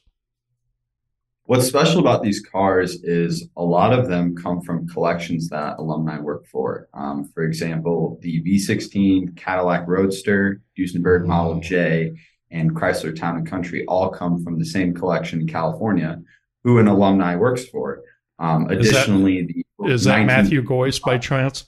What's 1.50 1.66
special 1.66 2.00
about 2.00 2.22
these 2.22 2.42
cars 2.46 3.02
is 3.04 3.50
a 3.58 3.64
lot 3.64 3.92
of 3.92 4.08
them 4.08 4.36
come 4.36 4.62
from 4.62 4.88
collections 4.88 5.50
that 5.50 5.80
alumni 5.80 6.20
work 6.20 6.46
for. 6.46 6.88
Um, 6.94 7.26
for 7.34 7.42
example, 7.42 8.20
the 8.22 8.40
V16 8.44 9.36
Cadillac 9.36 9.88
Roadster, 9.88 10.62
Duesenberg 10.78 11.26
Model 11.26 11.60
J, 11.60 12.12
and 12.52 12.76
Chrysler 12.76 13.16
Town 13.20 13.36
and 13.38 13.50
Country 13.50 13.84
all 13.88 14.12
come 14.12 14.44
from 14.44 14.60
the 14.60 14.64
same 14.66 14.94
collection 14.94 15.42
in 15.42 15.48
California, 15.48 16.22
who 16.64 16.78
an 16.78 16.86
alumni 16.88 17.36
works 17.36 17.66
for. 17.66 18.04
Um, 18.38 18.70
Is 18.70 18.92
that- 18.92 18.98
additionally, 18.98 19.48
the 19.48 19.92
Is 19.92 20.04
that 20.04 20.24
Matthew 20.28 20.62
Goyce 20.64 21.02
by 21.02 21.18
chance? 21.18 21.66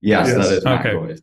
Yes, 0.00 0.28
Yes. 0.28 0.36
that 0.48 0.58
is 0.58 0.64
Matt 0.64 0.86
Okay. 0.86 0.94
Goyce. 0.94 1.20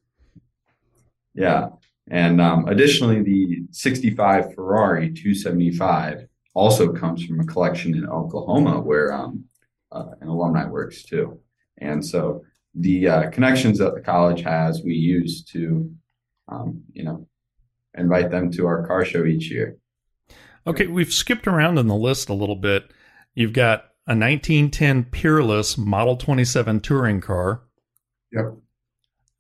Yeah. 1.33 1.69
And 2.11 2.41
um, 2.41 2.67
additionally, 2.67 3.23
the 3.23 3.63
65 3.71 4.53
Ferrari 4.53 5.13
275 5.13 6.27
also 6.53 6.91
comes 6.91 7.23
from 7.25 7.39
a 7.39 7.45
collection 7.45 7.95
in 7.95 8.07
Oklahoma 8.07 8.79
where 8.79 9.13
um, 9.13 9.45
uh, 9.91 10.11
an 10.21 10.27
alumni 10.27 10.67
works 10.67 11.03
too. 11.03 11.39
And 11.77 12.05
so 12.05 12.43
the 12.75 13.07
uh, 13.07 13.29
connections 13.29 13.77
that 13.79 13.95
the 13.95 14.01
college 14.01 14.41
has, 14.41 14.81
we 14.83 14.93
use 14.93 15.43
to, 15.45 15.91
um, 16.47 16.83
you 16.93 17.03
know, 17.03 17.27
invite 17.97 18.31
them 18.31 18.51
to 18.51 18.67
our 18.67 18.85
car 18.85 19.05
show 19.05 19.25
each 19.25 19.49
year. 19.49 19.77
Okay, 20.67 20.87
we've 20.87 21.13
skipped 21.13 21.47
around 21.47 21.77
in 21.77 21.87
the 21.87 21.95
list 21.95 22.29
a 22.29 22.33
little 22.33 22.55
bit. 22.55 22.91
You've 23.33 23.53
got 23.53 23.85
a 24.05 24.15
1910 24.15 25.05
Peerless 25.05 25.77
Model 25.77 26.17
27 26.17 26.79
touring 26.81 27.21
car. 27.21 27.61
Yep. 28.31 28.57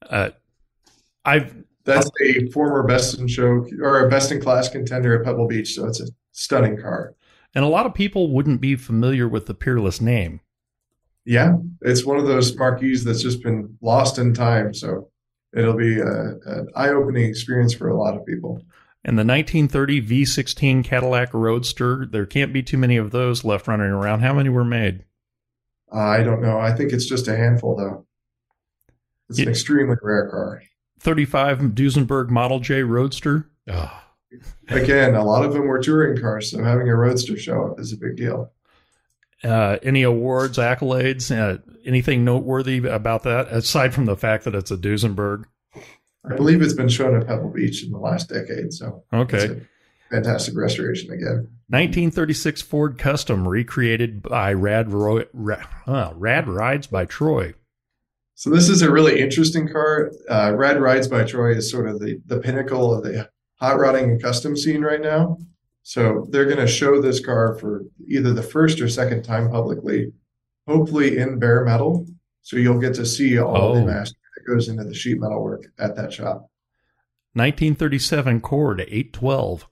Uh, 0.09 0.29
I've 1.25 1.63
That's 1.83 2.09
a 2.21 2.49
former 2.49 2.83
best 2.83 3.19
in 3.19 3.27
show 3.27 3.65
or 3.81 4.05
a 4.05 4.09
best 4.09 4.31
in 4.31 4.41
class 4.41 4.69
contender 4.69 5.19
at 5.19 5.25
Pebble 5.25 5.47
Beach, 5.47 5.75
so 5.75 5.85
it's 5.85 5.99
a 5.99 6.07
stunning 6.39 6.77
car. 6.81 7.15
and 7.55 7.65
a 7.65 7.67
lot 7.67 7.85
of 7.85 7.93
people 7.93 8.31
wouldn't 8.31 8.61
be 8.61 8.75
familiar 8.75 9.27
with 9.27 9.45
the 9.47 9.53
Peerless 9.53 9.99
name. 9.99 10.39
Yeah, 11.25 11.57
it's 11.81 12.05
one 12.05 12.17
of 12.17 12.27
those 12.27 12.55
marquees 12.55 13.03
that's 13.03 13.21
just 13.21 13.43
been 13.43 13.77
lost 13.81 14.17
in 14.17 14.33
time. 14.33 14.73
So 14.73 15.09
it'll 15.55 15.75
be 15.75 15.99
a, 15.99 16.03
an 16.05 16.67
eye 16.75 16.89
opening 16.89 17.25
experience 17.25 17.73
for 17.73 17.89
a 17.89 17.97
lot 17.97 18.15
of 18.15 18.25
people. 18.25 18.63
And 19.03 19.17
the 19.17 19.25
1930 19.25 20.01
V16 20.01 20.83
Cadillac 20.83 21.33
Roadster, 21.33 22.05
there 22.05 22.25
can't 22.25 22.53
be 22.53 22.63
too 22.63 22.77
many 22.77 22.97
of 22.97 23.11
those 23.11 23.43
left 23.43 23.67
running 23.67 23.87
around. 23.87 24.21
How 24.21 24.33
many 24.33 24.49
were 24.49 24.65
made? 24.65 25.05
Uh, 25.93 25.99
I 25.99 26.23
don't 26.23 26.41
know. 26.41 26.59
I 26.59 26.73
think 26.73 26.91
it's 26.91 27.07
just 27.07 27.27
a 27.27 27.35
handful, 27.35 27.75
though. 27.75 28.05
It's 29.29 29.39
an 29.39 29.47
extremely 29.47 29.95
rare 30.01 30.29
car. 30.29 30.61
35 30.99 31.59
Duesenberg 31.59 32.29
Model 32.29 32.59
J 32.59 32.83
Roadster. 32.83 33.49
Oh, 33.69 34.03
Again, 34.69 35.15
a 35.15 35.23
lot 35.23 35.43
of 35.43 35.53
them 35.53 35.67
were 35.67 35.79
touring 35.79 36.19
cars, 36.21 36.51
so 36.51 36.63
having 36.63 36.87
a 36.87 36.95
roadster 36.95 37.37
show 37.37 37.67
up 37.71 37.79
is 37.79 37.91
a 37.93 37.97
big 37.97 38.15
deal. 38.17 38.51
Uh, 39.43 39.77
any 39.83 40.03
awards, 40.03 40.57
accolades, 40.57 41.35
uh, 41.35 41.57
anything 41.85 42.23
noteworthy 42.25 42.85
about 42.85 43.23
that, 43.23 43.47
aside 43.47 43.93
from 43.93 44.05
the 44.05 44.17
fact 44.17 44.43
that 44.43 44.53
it's 44.53 44.69
a 44.71 44.77
Duesenberg? 44.77 45.45
I 46.29 46.35
believe 46.35 46.61
it's 46.61 46.73
been 46.73 46.89
shown 46.89 47.15
at 47.19 47.25
Pebble 47.27 47.49
Beach 47.49 47.83
in 47.83 47.91
the 47.91 47.97
last 47.97 48.29
decade, 48.29 48.73
so 48.73 49.03
Okay. 49.13 49.61
fantastic 50.11 50.55
restoration 50.57 51.11
again. 51.11 51.47
1936 51.69 52.61
Ford 52.61 52.97
Custom 52.97 53.47
recreated 53.47 54.21
by 54.21 54.51
Rad, 54.53 54.91
Roy, 54.91 55.23
uh, 55.87 56.11
Rad 56.15 56.47
Rides 56.47 56.87
by 56.87 57.05
Troy. 57.05 57.53
So 58.35 58.49
this 58.49 58.69
is 58.69 58.81
a 58.81 58.91
really 58.91 59.19
interesting 59.21 59.67
car. 59.67 60.11
Uh, 60.29 60.53
Rad 60.55 60.79
Rides 60.81 61.07
by 61.07 61.23
Troy 61.23 61.51
is 61.55 61.69
sort 61.71 61.87
of 61.87 61.99
the, 61.99 62.21
the 62.25 62.39
pinnacle 62.39 62.93
of 62.93 63.03
the 63.03 63.29
hot 63.59 63.79
rodding 63.79 64.11
and 64.11 64.21
custom 64.21 64.55
scene 64.55 64.81
right 64.81 65.01
now. 65.01 65.37
So 65.83 66.27
they're 66.29 66.45
going 66.45 66.57
to 66.57 66.67
show 66.67 67.01
this 67.01 67.19
car 67.23 67.55
for 67.59 67.83
either 68.07 68.33
the 68.33 68.43
first 68.43 68.79
or 68.81 68.87
second 68.87 69.23
time 69.23 69.49
publicly, 69.49 70.11
hopefully 70.67 71.17
in 71.17 71.39
bare 71.39 71.65
metal. 71.65 72.05
So 72.41 72.57
you'll 72.57 72.79
get 72.79 72.93
to 72.95 73.05
see 73.05 73.39
all 73.39 73.55
Oh. 73.71 73.75
the 73.75 73.85
master 73.85 74.17
that 74.35 74.51
goes 74.51 74.67
into 74.69 74.83
the 74.83 74.93
sheet 74.93 75.19
metal 75.19 75.43
work 75.43 75.63
at 75.77 75.95
that 75.95 76.13
shop. 76.13 76.49
1937 77.33 78.41
Cord 78.41 78.81
812. 78.81 79.67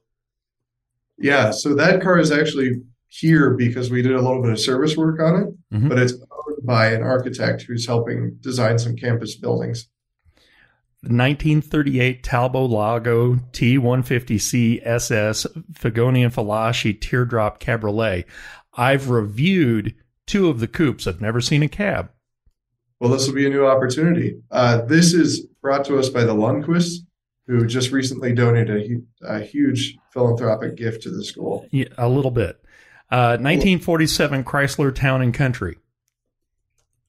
Yeah, 1.17 1.51
so 1.51 1.73
that 1.75 2.01
car 2.01 2.19
is 2.19 2.31
actually 2.31 2.81
here 3.07 3.51
because 3.55 3.89
we 3.89 4.01
did 4.01 4.11
a 4.13 4.21
little 4.21 4.41
bit 4.41 4.51
of 4.51 4.59
service 4.59 4.95
work 4.95 5.19
on 5.19 5.41
it, 5.41 5.75
Mhm. 5.75 5.89
but 5.89 5.97
it's 5.97 6.13
owned 6.13 6.65
by 6.65 6.87
an 6.87 7.01
architect 7.01 7.63
who's 7.63 7.87
helping 7.87 8.37
design 8.41 8.77
some 8.77 8.95
campus 8.95 9.35
buildings. 9.35 9.87
1938 11.03 12.23
Talbot 12.23 12.69
Lago 12.69 13.35
T150C 13.35 14.81
SS 14.85 15.45
Figoni 15.73 16.23
and 16.23 16.33
Falaschi 16.33 16.99
Teardrop 16.99 17.59
Cabriolet. 17.59 18.25
I've 18.73 19.09
reviewed 19.09 19.95
two 20.25 20.49
of 20.49 20.59
the 20.59 20.67
coupes. 20.67 21.07
I've 21.07 21.21
never 21.21 21.41
seen 21.41 21.63
a 21.63 21.67
cab. 21.67 22.11
Well, 22.99 23.11
this 23.11 23.27
will 23.27 23.35
be 23.35 23.45
a 23.45 23.49
new 23.49 23.65
opportunity. 23.65 24.41
Uh, 24.49 24.81
this 24.81 25.13
is 25.13 25.41
brought 25.61 25.85
to 25.85 25.99
us 25.99 26.09
by 26.09 26.23
the 26.23 26.33
Lundquists, 26.33 27.05
who 27.45 27.65
just 27.67 27.91
recently 27.91 28.33
donated 28.33 29.03
a, 29.21 29.35
a 29.35 29.39
huge 29.41 29.97
philanthropic 30.11 30.75
gift 30.75 31.03
to 31.03 31.11
the 31.11 31.23
school. 31.23 31.67
Yeah, 31.71 31.87
a 31.97 32.09
little 32.09 32.31
bit. 32.31 32.59
Uh, 33.09 33.37
1947 33.39 34.43
Chrysler 34.43 34.93
Town 34.93 35.21
and 35.21 35.33
Country. 35.33 35.77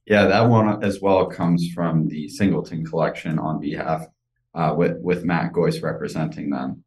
Yeah, 0.09 0.27
that 0.27 0.49
one 0.49 0.83
as 0.83 1.01
well 1.01 1.27
comes 1.27 1.69
from 1.75 2.09
the 2.09 2.29
Singleton 2.29 2.85
collection 2.85 3.39
on 3.39 3.61
behalf 3.61 4.07
uh, 4.55 4.75
with 4.77 4.97
with 5.01 5.25
Matt 5.25 5.53
Goyce 5.53 5.83
representing 5.83 6.51
them. 6.51 6.83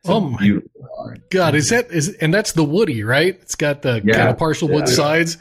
It's 0.00 0.10
Oh 0.10 0.20
my 0.20 0.38
beautiful 0.38 0.70
car. 0.96 1.16
God, 1.30 1.54
is 1.54 1.68
that 1.70 1.90
is 1.90 2.14
and 2.20 2.32
that's 2.34 2.52
the 2.52 2.64
Woody, 2.64 3.02
right? 3.04 3.38
It's 3.40 3.54
got 3.54 3.82
the 3.82 4.02
Yeah. 4.04 4.14
kind 4.16 4.28
of 4.30 4.38
partial 4.38 4.68
wood 4.68 4.88
Yeah. 4.88 4.94
sides 4.94 5.38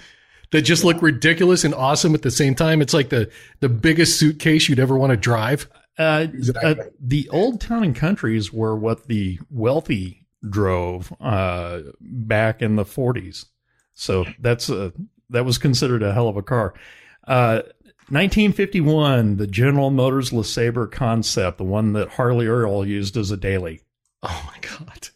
that 0.52 0.62
just 0.62 0.84
look 0.84 1.02
ridiculous 1.02 1.64
and 1.64 1.74
awesome 1.74 2.14
at 2.14 2.22
the 2.22 2.32
same 2.32 2.54
time. 2.56 2.82
It's 2.82 2.94
like 2.94 3.10
the 3.10 3.30
the 3.60 3.70
biggest 3.70 4.20
suitcase 4.20 4.70
you'd 4.70 4.80
ever 4.80 4.98
want 4.98 5.12
to 5.12 5.18
drive. 5.18 5.68
Uh, 5.98 6.28
Exactly. 6.32 6.72
uh, 6.72 6.84
the 7.00 7.30
old 7.30 7.62
town 7.62 7.84
and 7.84 7.96
countries 7.96 8.52
were 8.54 8.76
what 8.76 9.08
the 9.08 9.40
wealthy 9.50 10.26
drove 10.48 11.12
uh, 11.22 11.80
back 12.02 12.62
in 12.62 12.76
the 12.76 12.84
40s. 12.84 13.46
So 13.94 14.26
that's 14.40 14.70
a, 14.70 14.92
that 15.30 15.46
was 15.46 15.58
considered 15.58 16.04
a 16.04 16.14
hell 16.14 16.28
of 16.28 16.36
a 16.38 16.44
car. 16.44 16.74
Uh, 17.28 17.62
1951, 18.10 19.38
the 19.38 19.48
General 19.48 19.90
Motors 19.90 20.30
LeSabre 20.32 20.92
concept, 20.92 21.58
the 21.58 21.64
one 21.64 21.94
that 21.94 22.10
Harley 22.10 22.46
Earl 22.48 22.86
used 22.86 23.18
as 23.18 23.32
a 23.32 23.38
daily. 23.38 23.82
Oh 24.22 24.44
my 24.48 24.60
God. 24.62 25.10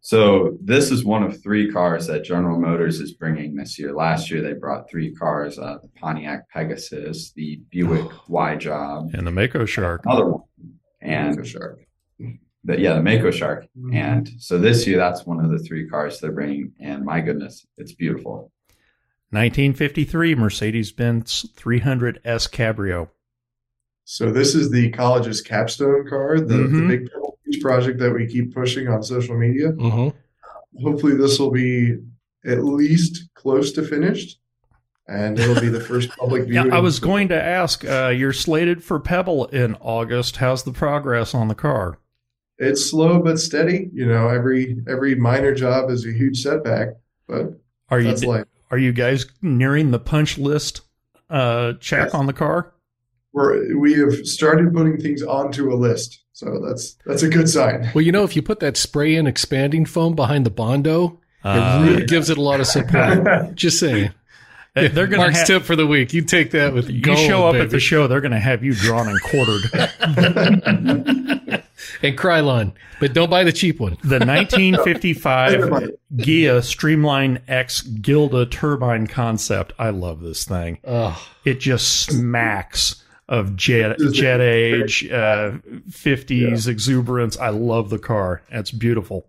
So 0.00 0.56
this 0.62 0.90
is 0.90 1.04
one 1.04 1.22
of 1.22 1.42
three 1.42 1.70
cars 1.70 2.06
that 2.06 2.24
General 2.24 2.58
Motors 2.60 3.00
is 3.00 3.12
bringing 3.12 3.54
this 3.54 3.78
year. 3.78 3.92
Last 3.92 4.30
year 4.30 4.42
they 4.42 4.54
brought 4.54 4.88
three 4.90 5.14
cars: 5.14 5.58
uh, 5.58 5.78
the 5.82 5.88
Pontiac 6.00 6.48
Pegasus, 6.50 7.32
the 7.32 7.60
Buick 7.70 8.10
Y 8.28 8.56
Job, 8.56 9.10
And 9.14 9.26
the 9.26 9.30
Mako 9.30 9.66
Shark. 9.66 10.02
another 10.04 10.26
one, 10.30 10.42
and 11.00 11.36
For 11.36 11.44
sure. 11.44 11.78
the, 12.64 12.80
yeah, 12.80 12.94
the 12.94 13.02
Mako 13.02 13.30
Shark. 13.30 13.66
And 13.92 14.28
so 14.38 14.58
this 14.58 14.86
year 14.86 14.98
that's 14.98 15.26
one 15.26 15.44
of 15.44 15.50
the 15.50 15.58
three 15.58 15.88
cars 15.88 16.18
they're 16.20 16.32
bringing. 16.32 16.72
And 16.80 17.04
my 17.04 17.20
goodness, 17.20 17.66
it's 17.76 17.92
beautiful. 17.92 18.50
1953, 19.30 20.34
Mercedes 20.34 20.92
Benz 20.92 21.46
300S 21.56 22.50
Cabrio. 22.50 23.08
So 24.04 24.32
this 24.32 24.54
is 24.56 24.70
the 24.70 24.90
college's 24.90 25.40
capstone 25.40 26.08
car, 26.08 26.40
the, 26.40 26.54
Mhm. 26.54 26.72
the 26.88 26.96
big 26.96 27.10
Pebble 27.12 27.38
Beach 27.46 27.60
project 27.62 28.00
that 28.00 28.12
we 28.12 28.26
keep 28.26 28.52
pushing 28.52 28.88
on 28.88 29.02
social 29.04 29.38
media. 29.38 29.72
Mm-hmm. 29.72 30.16
Hopefully, 30.84 31.14
this 31.16 31.38
will 31.38 31.50
be 31.52 31.96
at 32.44 32.64
least 32.64 33.28
close 33.34 33.70
to 33.72 33.82
finished, 33.84 34.40
and 35.06 35.38
it'll 35.38 35.60
be 35.60 35.68
the 35.68 35.80
first 35.80 36.10
public 36.16 36.48
Yeah. 36.48 36.64
I 36.72 36.80
was 36.80 36.98
going 36.98 37.28
to 37.28 37.40
ask, 37.40 37.84
uh, 37.84 38.08
you're 38.08 38.32
slated 38.32 38.82
for 38.82 38.98
Pebble 38.98 39.46
in 39.46 39.76
August. 39.80 40.36
How's 40.38 40.64
the 40.64 40.72
progress 40.72 41.34
on 41.34 41.46
the 41.48 41.54
car? 41.54 41.98
It's 42.58 42.90
slow 42.90 43.20
but 43.22 43.38
steady. 43.38 43.90
You 43.92 44.06
know, 44.06 44.28
every 44.28 44.76
every 44.88 45.14
minor 45.14 45.54
job 45.54 45.88
is 45.90 46.04
a 46.04 46.12
huge 46.12 46.42
setback, 46.42 46.88
but 47.28 47.60
Are 47.90 48.00
you 48.00 48.08
that's 48.08 48.24
life. 48.24 48.44
Are 48.70 48.78
you 48.78 48.92
guys 48.92 49.26
nearing 49.42 49.90
the 49.90 49.98
punch 49.98 50.38
list 50.38 50.82
uh, 51.28 51.72
check 51.80 52.06
Yes. 52.06 52.14
on 52.14 52.26
the 52.26 52.32
car? 52.32 52.72
We're 53.32 53.76
we 53.78 53.92
have 53.94 54.26
started 54.26 54.72
putting 54.74 54.98
things 55.00 55.22
onto 55.22 55.72
a 55.72 55.76
list, 55.76 56.22
so 56.32 56.60
that's 56.66 56.96
that's 57.06 57.22
a 57.22 57.28
good 57.28 57.48
sign. 57.48 57.90
Well, 57.94 58.02
you 58.02 58.10
know, 58.12 58.24
if 58.24 58.34
you 58.34 58.42
put 58.42 58.58
that 58.60 58.76
spray 58.76 59.14
in 59.14 59.26
expanding 59.28 59.84
foam 59.86 60.14
behind 60.16 60.44
the 60.46 60.50
Bondo, 60.50 61.20
Uh, 61.44 61.80
it 61.82 61.88
really 61.90 62.06
gives 62.06 62.28
it 62.30 62.38
a 62.38 62.42
lot 62.42 62.58
of 62.60 62.66
support. 62.66 63.54
Just 63.54 63.78
saying. 63.78 64.10
they're 64.74 64.88
going 64.90 65.10
to 65.12 65.16
Mark's 65.18 65.38
have 65.38 65.46
tip 65.46 65.62
for 65.64 65.74
the 65.76 65.86
week. 65.86 66.12
You 66.12 66.22
take 66.22 66.50
that 66.52 66.72
with 66.74 66.90
you 66.90 67.00
gold, 67.02 67.18
show 67.18 67.46
up 67.46 67.52
baby. 67.54 67.64
at 67.64 67.70
the 67.70 67.80
show. 67.80 68.06
They're 68.08 68.20
going 68.20 68.30
to 68.32 68.38
have 68.40 68.62
you 68.64 68.74
drawn 68.74 69.08
and 69.08 69.20
quartered. 69.22 69.62
and 72.02 72.16
Krylon, 72.16 72.72
but 72.98 73.12
don't 73.12 73.30
buy 73.30 73.44
the 73.44 73.52
cheap 73.52 73.80
one. 73.80 73.96
the 74.02 74.18
1955 74.18 75.90
Ghia 76.16 76.62
Streamline 76.62 77.42
X 77.48 77.82
Gilda 77.82 78.46
turbine 78.46 79.06
concept. 79.06 79.72
I 79.78 79.90
love 79.90 80.20
this 80.20 80.44
thing. 80.44 80.78
Oh, 80.84 81.20
It 81.44 81.60
just 81.60 82.04
smacks 82.06 83.02
of 83.28 83.54
jet 83.56 83.96
jet 84.12 84.40
age, 84.40 85.08
uh, 85.08 85.52
50s 85.88 86.66
exuberance. 86.66 87.38
I 87.38 87.50
love 87.50 87.90
the 87.90 87.98
car. 87.98 88.42
It's 88.50 88.72
beautiful. 88.72 89.26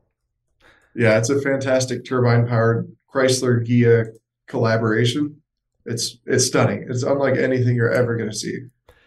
Yeah, 0.95 1.17
it's 1.17 1.29
a 1.29 1.39
fantastic 1.39 2.03
turbine 2.05 2.47
powered 2.47 2.91
Chrysler 3.13 3.65
Ghia 3.65 4.07
collaboration. 4.47 5.41
It's 5.85 6.17
it's 6.25 6.45
stunning. 6.47 6.87
It's 6.89 7.03
unlike 7.03 7.37
anything 7.37 7.75
you're 7.75 7.91
ever 7.93 8.17
going 8.17 8.29
to 8.29 8.35
see. 8.35 8.57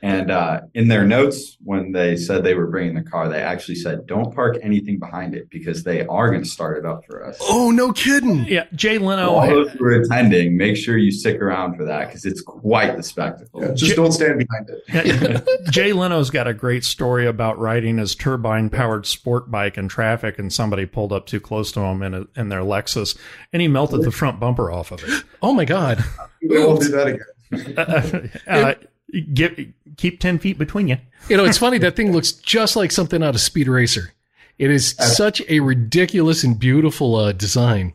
And 0.04 0.30
uh, 0.30 0.61
in 0.75 0.88
their 0.88 1.06
notes, 1.06 1.56
when 1.64 1.92
they 1.92 2.18
said 2.18 2.44
they 2.44 2.52
were 2.52 2.66
bringing 2.66 2.94
the 2.94 3.02
car, 3.02 3.26
they 3.30 3.40
actually 3.40 3.76
said, 3.76 4.06
"Don't 4.06 4.34
park 4.34 4.58
anything 4.61 4.99
behind 4.99 5.34
it 5.34 5.49
because 5.49 5.82
they 5.82 6.04
are 6.04 6.28
going 6.28 6.42
to 6.42 6.49
start 6.49 6.76
it 6.76 6.84
up 6.84 7.06
for 7.06 7.25
us." 7.25 7.38
oh, 7.40 7.70
no 7.70 7.90
kidding. 7.90 8.44
Yeah, 8.44 8.66
Jay 8.75 8.99
Leno. 8.99 9.30
All 9.30 9.46
those 9.46 9.70
who 9.70 9.82
are 9.82 9.92
attending, 9.92 10.58
make 10.58 10.76
sure 10.76 10.99
you 10.99 11.11
stick 11.11 11.40
around 11.40 11.78
for 11.78 11.87
that 11.87 12.08
because 12.08 12.26
it's 12.26 12.42
quite 12.42 12.99
the 12.99 13.02
spectacle. 13.02 13.62
Yeah, 13.62 13.73
just 13.73 13.92
J- 13.92 13.96
don't 13.96 14.12
stand 14.12 14.46
behind 14.46 14.68
it. 14.68 15.49
Jay 15.70 15.94
Leno's 15.94 16.28
got 16.28 16.46
a 16.46 16.52
great 16.52 16.84
story 16.84 17.26
about 17.26 17.58
riding 17.58 17.96
his 17.96 18.14
turbine 18.14 18.68
powered 18.68 19.06
sport 19.06 19.50
bike 19.50 19.78
in 19.78 19.88
traffic, 19.88 20.38
and 20.38 20.52
somebody 20.52 20.84
pulled 20.84 21.14
up 21.14 21.25
too 21.25 21.40
close 21.40 21.73
to 21.73 21.80
him 21.80 22.02
in, 22.02 22.12
a, 22.12 22.26
in 22.37 22.50
their 22.50 22.61
Lexus, 22.61 23.16
and 23.54 23.62
he 23.62 23.68
melted 23.68 24.02
the 24.02 24.12
front 24.12 24.38
bumper 24.38 24.70
off 24.70 24.92
of 24.92 25.02
it. 25.02 25.25
Oh 25.40 25.54
my 25.54 25.64
God. 25.64 26.04
We 26.42 26.62
won't 26.62 26.82
do 26.82 26.88
that 26.88 27.06
again. 27.06 27.20
Uh, 27.76 28.50
uh, 28.50 28.75
get, 29.12 29.58
keep 29.96 30.20
10 30.20 30.38
feet 30.38 30.58
between 30.58 30.88
you. 30.88 30.99
You 31.28 31.37
know, 31.37 31.44
it's 31.44 31.58
funny. 31.58 31.78
That 31.78 31.96
thing 31.96 32.12
looks 32.12 32.32
just 32.32 32.76
like 32.76 32.90
something 32.90 33.23
out 33.23 33.34
of 33.34 33.40
Speed 33.40 33.68
Racer. 33.68 34.12
It 34.58 34.70
is 34.70 34.90
such 34.92 35.42
a 35.49 35.61
ridiculous 35.61 36.44
and 36.44 36.58
beautiful 36.58 37.16
uh, 37.16 37.32
design. 37.32 37.94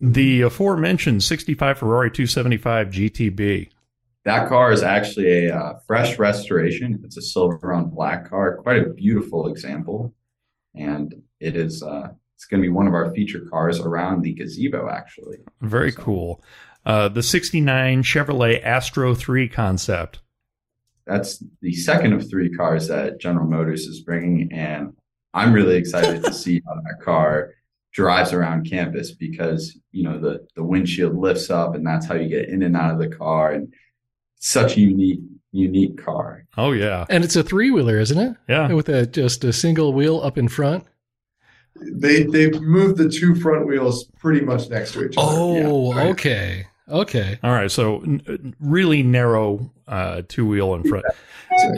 The 0.00 0.42
aforementioned 0.42 1.22
65 1.22 1.78
Ferrari 1.78 2.10
275 2.10 2.88
GTB. 2.88 3.68
That 4.24 4.48
car 4.48 4.72
is 4.72 4.82
actually 4.82 5.46
a 5.46 5.56
uh, 5.56 5.78
fresh 5.86 6.18
restoration. 6.18 7.00
It's 7.04 7.16
a 7.16 7.22
silver 7.22 7.72
on 7.72 7.90
black 7.90 8.30
car, 8.30 8.56
quite 8.58 8.78
a 8.78 8.90
beautiful 8.90 9.48
example, 9.48 10.14
and 10.74 11.14
it 11.40 11.56
is. 11.56 11.82
Uh, 11.82 12.08
it's 12.36 12.46
going 12.46 12.60
to 12.60 12.66
be 12.66 12.72
one 12.72 12.88
of 12.88 12.94
our 12.94 13.12
feature 13.14 13.46
cars 13.50 13.78
around 13.78 14.22
the 14.22 14.32
gazebo, 14.32 14.88
actually. 14.88 15.38
Very 15.60 15.92
cool. 15.92 16.42
Uh, 16.84 17.08
the 17.08 17.22
69 17.22 18.02
Chevrolet 18.02 18.60
Astro 18.64 19.14
3 19.14 19.48
concept. 19.48 20.18
That's 21.06 21.42
the 21.60 21.72
second 21.74 22.12
of 22.12 22.28
three 22.28 22.50
cars 22.50 22.88
that 22.88 23.20
General 23.20 23.46
Motors 23.46 23.86
is 23.86 24.00
bringing, 24.00 24.52
and 24.52 24.94
I'm 25.34 25.52
really 25.52 25.76
excited 25.76 26.22
to 26.24 26.32
see 26.32 26.62
how 26.66 26.74
that 26.74 27.04
car 27.04 27.54
drives 27.92 28.32
around 28.32 28.68
campus 28.68 29.12
because 29.12 29.76
you 29.90 30.02
know 30.04 30.18
the 30.18 30.46
the 30.56 30.62
windshield 30.62 31.16
lifts 31.16 31.50
up 31.50 31.74
and 31.74 31.86
that's 31.86 32.06
how 32.06 32.14
you 32.14 32.28
get 32.28 32.48
in 32.48 32.62
and 32.62 32.74
out 32.76 32.92
of 32.92 32.98
the 32.98 33.08
car 33.14 33.52
and 33.52 33.72
such 34.36 34.76
a 34.76 34.80
unique 34.80 35.20
unique 35.50 36.02
car. 36.02 36.44
Oh 36.56 36.72
yeah, 36.72 37.04
And 37.10 37.22
it's 37.24 37.36
a 37.36 37.42
three 37.42 37.70
wheeler, 37.70 37.98
isn't 37.98 38.18
it? 38.18 38.36
yeah. 38.48 38.72
With 38.72 38.88
a 38.88 39.06
just 39.06 39.44
a 39.44 39.52
single 39.52 39.92
wheel 39.92 40.20
up 40.22 40.38
in 40.38 40.48
front. 40.48 40.84
They 41.76 42.22
they've 42.24 42.58
moved 42.60 42.96
the 42.98 43.08
two 43.08 43.34
front 43.34 43.66
wheels 43.66 44.04
pretty 44.18 44.40
much 44.40 44.68
next 44.70 44.92
to 44.92 45.04
each 45.04 45.14
other. 45.18 45.34
Oh, 45.36 45.92
right. 45.94 46.06
okay. 46.10 46.66
Okay. 46.88 47.38
All 47.42 47.52
right, 47.52 47.70
so 47.70 48.00
n- 48.00 48.54
really 48.60 49.02
narrow 49.02 49.70
uh, 49.86 50.22
two 50.28 50.46
wheel 50.46 50.74
in 50.74 50.82
front. 50.84 51.04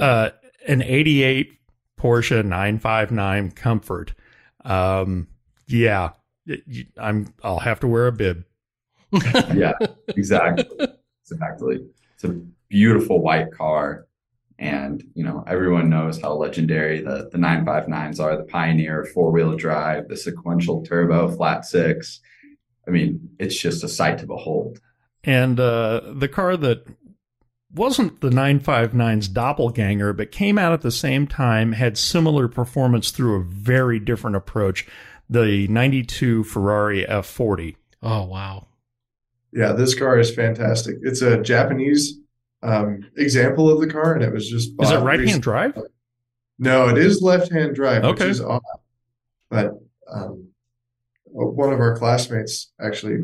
Uh, 0.01 0.31
an 0.67 0.83
'88 0.83 1.53
Porsche 2.01 2.45
959 2.45 3.51
Comfort. 3.53 4.15
Um, 4.65 5.29
yeah, 5.67 6.11
y- 6.47 6.63
y- 6.67 6.87
I'm. 6.99 7.33
I'll 7.43 7.59
have 7.59 7.81
to 7.81 7.87
wear 7.89 8.07
a 8.07 8.13
bib. 8.13 8.45
Yeah, 9.55 9.73
exactly. 10.09 10.89
exactly. 11.31 11.79
It's 12.15 12.25
a 12.25 12.41
beautiful 12.69 13.21
white 13.23 13.53
car. 13.53 14.07
And, 14.59 15.03
you 15.15 15.25
know, 15.25 15.43
everyone 15.49 15.91
knows 15.91 16.21
how 16.21 16.33
legendary 16.35 17.01
the, 17.01 17.29
the 17.33 17.39
959s 17.39 18.21
are 18.21 18.37
the 18.37 18.45
Pioneer 18.45 19.05
four 19.13 19.31
wheel 19.33 19.57
drive, 19.57 20.07
the 20.09 20.17
sequential 20.17 20.85
turbo 20.85 21.29
flat 21.37 21.65
six. 21.65 22.21
I 22.87 22.91
mean, 22.93 23.29
it's 23.39 23.57
just 23.61 23.83
a 23.85 23.89
sight 23.89 24.19
to 24.19 24.27
behold. 24.27 24.81
And 25.25 25.59
uh, 25.59 26.03
the 26.15 26.29
car 26.29 26.57
that 26.57 26.87
wasn't 27.73 28.21
the 28.21 28.31
959's 28.31 29.29
doppelganger, 29.29 30.13
but 30.13 30.31
came 30.31 30.59
out 30.59 30.73
at 30.73 30.83
the 30.83 30.91
same 30.93 31.27
time, 31.27 31.73
had 31.73 31.99
similar 31.99 32.47
performance 32.47 33.11
through 33.11 33.41
a 33.41 33.45
very 33.45 33.99
different 33.99 34.37
approach. 34.37 34.87
The 35.29 35.67
92 35.69 36.45
Ferrari 36.45 37.05
F40. 37.09 37.77
Oh, 38.03 38.25
wow. 38.25 38.67
Yeah, 39.53 39.73
this 39.73 39.95
car 39.95 40.19
is 40.19 40.35
fantastic. 40.35 40.97
It's 41.03 41.23
a 41.23 41.41
Japanese 41.41 42.19
um, 42.63 43.09
example 43.17 43.71
of 43.71 43.81
the 43.81 43.87
car, 43.93 44.15
and 44.15 44.23
it 44.23 44.33
was 44.33 44.49
just 44.49 44.73
Is 44.81 44.91
it 44.91 44.99
right 44.99 45.21
hand 45.21 45.43
drive? 45.43 45.79
No, 46.59 46.89
it 46.89 46.99
is 46.99 47.23
left-hand 47.23 47.75
drive, 47.75 48.05
Okay. 48.05 48.25
which 48.25 48.33
is 48.33 48.41
odd. 48.41 48.63
But 49.49 49.73
um, 50.13 50.49
one 51.25 51.73
of 51.73 51.81
our 51.81 51.97
classmates 51.97 52.73
actually 52.81 53.23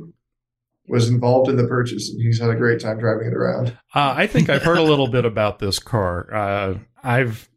was 0.90 1.09
involved 1.09 1.49
in 1.49 1.56
the 1.56 1.66
purchase, 1.66 2.11
and 2.11 2.20
he's 2.20 2.40
had 2.40 2.50
a 2.50 2.56
great 2.56 2.80
time 2.80 2.99
driving 2.99 3.28
it 3.28 3.35
around. 3.35 3.68
Uh, 3.94 4.12
I 4.16 4.26
think 4.26 4.50
I've 4.50 4.64
heard 4.64 4.78
a 4.78 4.82
little 4.82 5.06
bit 5.06 5.25
about 5.25 5.61
this 5.61 5.78
car. 5.78 6.35
Uh, 6.35 6.78
I've, 7.02 7.49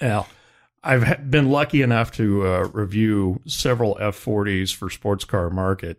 well, 0.00 0.26
I've 0.82 1.30
been 1.30 1.50
lucky 1.50 1.82
enough 1.82 2.12
to 2.12 2.46
uh, 2.46 2.68
review 2.72 3.40
several 3.46 3.96
F40s 3.96 4.74
for 4.74 4.88
Sports 4.88 5.24
Car 5.24 5.50
Market, 5.50 5.98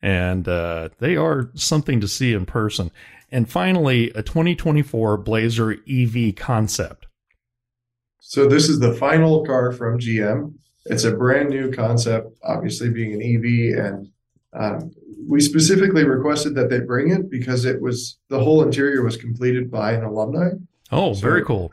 and 0.00 0.48
uh, 0.48 0.88
they 0.98 1.14
are 1.14 1.50
something 1.54 2.00
to 2.00 2.08
see 2.08 2.32
in 2.32 2.46
person. 2.46 2.90
And 3.30 3.50
finally, 3.50 4.10
a 4.10 4.22
2024 4.22 5.18
Blazer 5.18 5.76
EV 5.88 6.34
concept. 6.36 7.06
So 8.20 8.48
this 8.48 8.70
is 8.70 8.78
the 8.78 8.94
final 8.94 9.44
car 9.44 9.72
from 9.72 9.98
GM. 9.98 10.54
It's 10.86 11.04
a 11.04 11.12
brand 11.14 11.50
new 11.50 11.70
concept, 11.70 12.28
obviously 12.42 12.88
being 12.88 13.12
an 13.12 13.20
EV, 13.20 13.84
and 13.84 14.08
um, 14.54 14.90
we 15.26 15.40
specifically 15.40 16.04
requested 16.04 16.54
that 16.54 16.70
they 16.70 16.80
bring 16.80 17.10
it 17.10 17.30
because 17.30 17.64
it 17.64 17.80
was 17.80 18.18
the 18.28 18.38
whole 18.38 18.62
interior 18.62 19.02
was 19.02 19.16
completed 19.16 19.70
by 19.70 19.92
an 19.92 20.04
alumni. 20.04 20.50
Oh, 20.92 21.14
So 21.14 21.20
very 21.20 21.44
cool. 21.44 21.70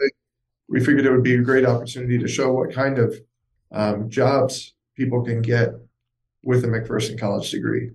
We 0.68 0.80
figured 0.80 1.06
it 1.06 1.12
would 1.12 1.24
be 1.24 1.36
a 1.36 1.42
great 1.42 1.66
opportunity 1.66 2.18
to 2.18 2.28
show 2.28 2.54
what 2.54 2.74
kind 2.74 2.98
of 2.98 3.16
um, 3.72 4.10
jobs 4.10 4.74
people 4.96 5.24
can 5.24 5.42
get 5.42 5.70
with 6.44 6.64
a 6.64 6.68
McPherson 6.68 7.20
College 7.20 7.52
degree. 7.52 7.92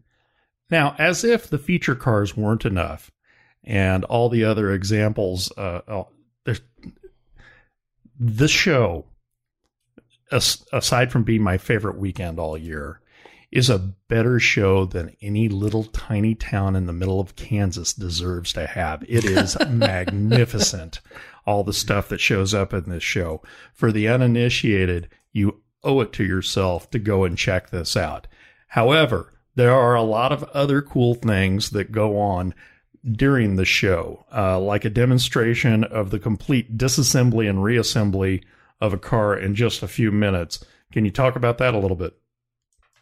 Now, 0.70 0.94
as 0.98 1.24
if 1.24 1.48
the 1.48 1.58
feature 1.58 1.94
cars 1.94 2.36
weren't 2.36 2.64
enough, 2.64 3.10
and 3.64 4.04
all 4.04 4.28
the 4.28 4.44
other 4.44 4.72
examples, 4.72 5.50
uh, 5.56 5.80
oh, 5.88 6.08
this 8.18 8.50
show, 8.50 9.06
as, 10.32 10.64
aside 10.72 11.12
from 11.12 11.24
being 11.24 11.42
my 11.42 11.58
favorite 11.58 11.98
weekend 11.98 12.38
all 12.38 12.56
year, 12.56 13.00
is 13.52 13.70
a 13.70 13.78
better 13.78 14.38
show 14.38 14.84
than 14.84 15.16
any 15.20 15.48
little 15.48 15.84
tiny 15.84 16.34
town 16.34 16.76
in 16.76 16.86
the 16.86 16.92
middle 16.92 17.20
of 17.20 17.36
Kansas 17.36 17.92
deserves 17.92 18.52
to 18.52 18.66
have. 18.66 19.04
It 19.08 19.24
is 19.24 19.56
magnificent, 19.68 21.00
all 21.46 21.64
the 21.64 21.72
stuff 21.72 22.08
that 22.08 22.20
shows 22.20 22.54
up 22.54 22.74
in 22.74 22.88
this 22.88 23.02
show. 23.02 23.42
For 23.72 23.92
the 23.92 24.08
uninitiated, 24.08 25.08
you 25.32 25.62
owe 25.84 26.00
it 26.00 26.12
to 26.14 26.24
yourself 26.24 26.90
to 26.90 26.98
go 26.98 27.24
and 27.24 27.38
check 27.38 27.70
this 27.70 27.96
out. 27.96 28.26
However, 28.68 29.32
there 29.54 29.72
are 29.72 29.94
a 29.94 30.02
lot 30.02 30.32
of 30.32 30.44
other 30.44 30.82
cool 30.82 31.14
things 31.14 31.70
that 31.70 31.92
go 31.92 32.18
on 32.18 32.54
during 33.10 33.56
the 33.56 33.64
show, 33.64 34.26
uh, 34.34 34.58
like 34.58 34.84
a 34.84 34.90
demonstration 34.90 35.84
of 35.84 36.10
the 36.10 36.18
complete 36.18 36.76
disassembly 36.76 37.48
and 37.48 37.60
reassembly 37.60 38.42
of 38.80 38.92
a 38.92 38.98
car 38.98 39.36
in 39.36 39.54
just 39.54 39.82
a 39.82 39.88
few 39.88 40.10
minutes. 40.10 40.64
Can 40.92 41.04
you 41.04 41.10
talk 41.10 41.36
about 41.36 41.58
that 41.58 41.74
a 41.74 41.78
little 41.78 41.96
bit? 41.96 42.18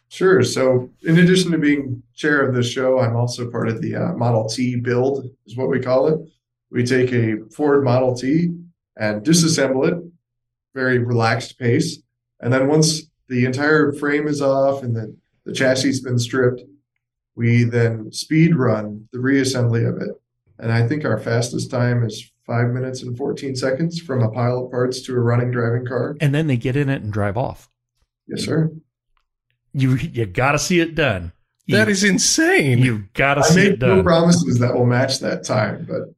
Sure. 0.09 0.43
So, 0.43 0.89
in 1.03 1.17
addition 1.17 1.51
to 1.51 1.57
being 1.57 2.03
chair 2.13 2.47
of 2.47 2.53
this 2.53 2.69
show, 2.69 2.99
I'm 2.99 3.15
also 3.15 3.49
part 3.49 3.67
of 3.67 3.81
the 3.81 3.95
uh, 3.95 4.13
Model 4.13 4.47
T 4.47 4.75
build, 4.77 5.29
is 5.45 5.57
what 5.57 5.69
we 5.69 5.79
call 5.79 6.07
it. 6.07 6.19
We 6.69 6.85
take 6.85 7.11
a 7.11 7.37
Ford 7.55 7.83
Model 7.83 8.15
T 8.15 8.51
and 8.97 9.23
disassemble 9.23 9.91
it, 9.91 10.03
very 10.73 10.99
relaxed 10.99 11.57
pace. 11.59 11.99
And 12.39 12.53
then 12.53 12.67
once 12.67 13.03
the 13.27 13.45
entire 13.45 13.91
frame 13.93 14.27
is 14.27 14.41
off 14.41 14.83
and 14.83 14.95
the, 14.95 15.15
the 15.45 15.53
chassis 15.53 15.87
has 15.87 16.01
been 16.01 16.19
stripped, 16.19 16.61
we 17.35 17.63
then 17.63 18.11
speed 18.11 18.55
run 18.55 19.07
the 19.11 19.19
reassembly 19.19 19.87
of 19.87 20.01
it. 20.01 20.11
And 20.59 20.71
I 20.71 20.87
think 20.87 21.03
our 21.03 21.19
fastest 21.19 21.69
time 21.69 22.03
is 22.03 22.31
five 22.45 22.69
minutes 22.69 23.03
and 23.03 23.17
14 23.17 23.55
seconds 23.55 23.99
from 23.99 24.21
a 24.21 24.29
pile 24.29 24.65
of 24.65 24.71
parts 24.71 25.01
to 25.01 25.13
a 25.13 25.19
running 25.19 25.51
driving 25.51 25.85
car. 25.85 26.15
And 26.21 26.33
then 26.33 26.47
they 26.47 26.57
get 26.57 26.75
in 26.75 26.89
it 26.89 27.01
and 27.01 27.11
drive 27.11 27.37
off. 27.37 27.69
Yes, 28.27 28.45
sir. 28.45 28.71
You 29.77 29.95
you 29.95 30.25
got 30.25 30.53
to 30.53 30.59
see 30.59 30.79
it 30.79 30.95
done. 30.95 31.33
That 31.67 31.87
You- 31.87 31.91
is 31.91 32.03
insane. 32.03 32.77
you've 32.79 33.11
got 33.13 33.33
to 33.35 33.41
I 33.41 33.43
see 33.43 33.65
it 33.67 33.69
make 33.71 33.81
no 33.81 34.01
promises 34.03 34.57
that 34.59 34.73
will 34.73 34.85
match 34.85 35.19
that 35.19 35.43
time, 35.43 35.85
but 35.87 36.13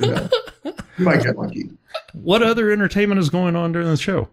you 0.00 0.14
know, 0.14 0.28
you 0.64 1.04
might 1.04 1.22
get 1.22 1.36
lucky. 1.36 1.70
What 2.12 2.42
other 2.42 2.70
entertainment 2.70 3.18
is 3.18 3.28
going 3.28 3.56
on 3.56 3.72
during 3.72 3.88
the 3.88 3.96
show? 3.96 4.28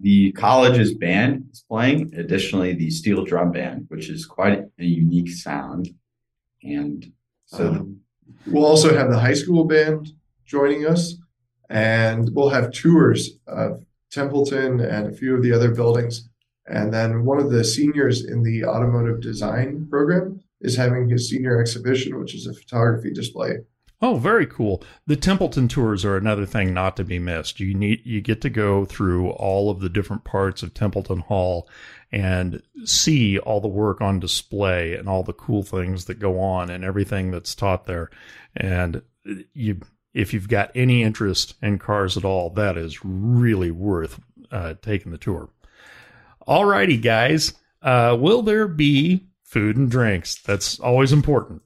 The 0.00 0.32
college's 0.32 0.92
band 0.94 1.46
is 1.52 1.64
playing. 1.68 2.12
Additionally, 2.14 2.74
the 2.74 2.90
steel 2.90 3.24
drum 3.24 3.52
band, 3.52 3.86
which 3.88 4.10
is 4.10 4.26
quite 4.26 4.58
a 4.78 4.84
unique 4.84 5.30
sound. 5.30 5.88
And 6.62 7.10
so 7.46 7.68
Um, 7.68 8.00
we'll 8.46 8.66
also 8.66 8.94
have 8.96 9.10
the 9.10 9.18
high 9.18 9.34
school 9.34 9.64
band 9.64 10.12
joining 10.44 10.84
us, 10.86 11.14
and 11.70 12.28
we'll 12.34 12.50
have 12.50 12.72
tours 12.72 13.38
of 13.46 13.84
Templeton 14.10 14.80
and 14.80 15.06
a 15.06 15.12
few 15.12 15.34
of 15.36 15.42
the 15.42 15.52
other 15.52 15.70
buildings. 15.74 16.28
And 16.66 16.92
then 16.92 17.24
one 17.24 17.38
of 17.38 17.50
the 17.50 17.64
seniors 17.64 18.24
in 18.24 18.42
the 18.42 18.64
automotive 18.64 19.20
design 19.20 19.86
program 19.90 20.40
is 20.60 20.76
having 20.76 21.08
his 21.08 21.28
senior 21.28 21.60
exhibition, 21.60 22.18
which 22.18 22.34
is 22.34 22.46
a 22.46 22.54
photography 22.54 23.12
display. 23.12 23.58
Oh, 24.00 24.16
very 24.16 24.46
cool. 24.46 24.82
The 25.06 25.16
Templeton 25.16 25.68
tours 25.68 26.04
are 26.04 26.16
another 26.16 26.44
thing 26.46 26.74
not 26.74 26.96
to 26.96 27.04
be 27.04 27.18
missed. 27.18 27.60
You 27.60 27.74
need 27.74 28.02
you 28.04 28.20
get 28.20 28.40
to 28.42 28.50
go 28.50 28.84
through 28.84 29.30
all 29.30 29.70
of 29.70 29.80
the 29.80 29.88
different 29.88 30.24
parts 30.24 30.62
of 30.62 30.74
Templeton 30.74 31.20
Hall 31.20 31.68
and 32.12 32.62
see 32.84 33.38
all 33.38 33.60
the 33.60 33.68
work 33.68 34.00
on 34.00 34.20
display 34.20 34.94
and 34.94 35.08
all 35.08 35.22
the 35.22 35.32
cool 35.32 35.62
things 35.62 36.04
that 36.04 36.18
go 36.18 36.38
on 36.38 36.70
and 36.70 36.84
everything 36.84 37.30
that's 37.30 37.54
taught 37.54 37.86
there. 37.86 38.10
And 38.56 39.02
you 39.54 39.80
if 40.12 40.32
you've 40.34 40.48
got 40.48 40.70
any 40.74 41.02
interest 41.02 41.54
in 41.62 41.78
cars 41.78 42.16
at 42.16 42.24
all, 42.24 42.50
that 42.50 42.76
is 42.76 43.04
really 43.04 43.70
worth 43.70 44.20
uh, 44.50 44.74
taking 44.82 45.12
the 45.12 45.18
tour. 45.18 45.48
All 46.46 46.64
righty, 46.64 46.96
guys. 46.96 47.54
Uh, 47.82 48.16
will 48.18 48.42
there 48.42 48.68
be 48.68 49.26
food 49.44 49.76
and 49.76 49.90
drinks? 49.90 50.40
That's 50.42 50.78
always 50.78 51.12
important. 51.12 51.62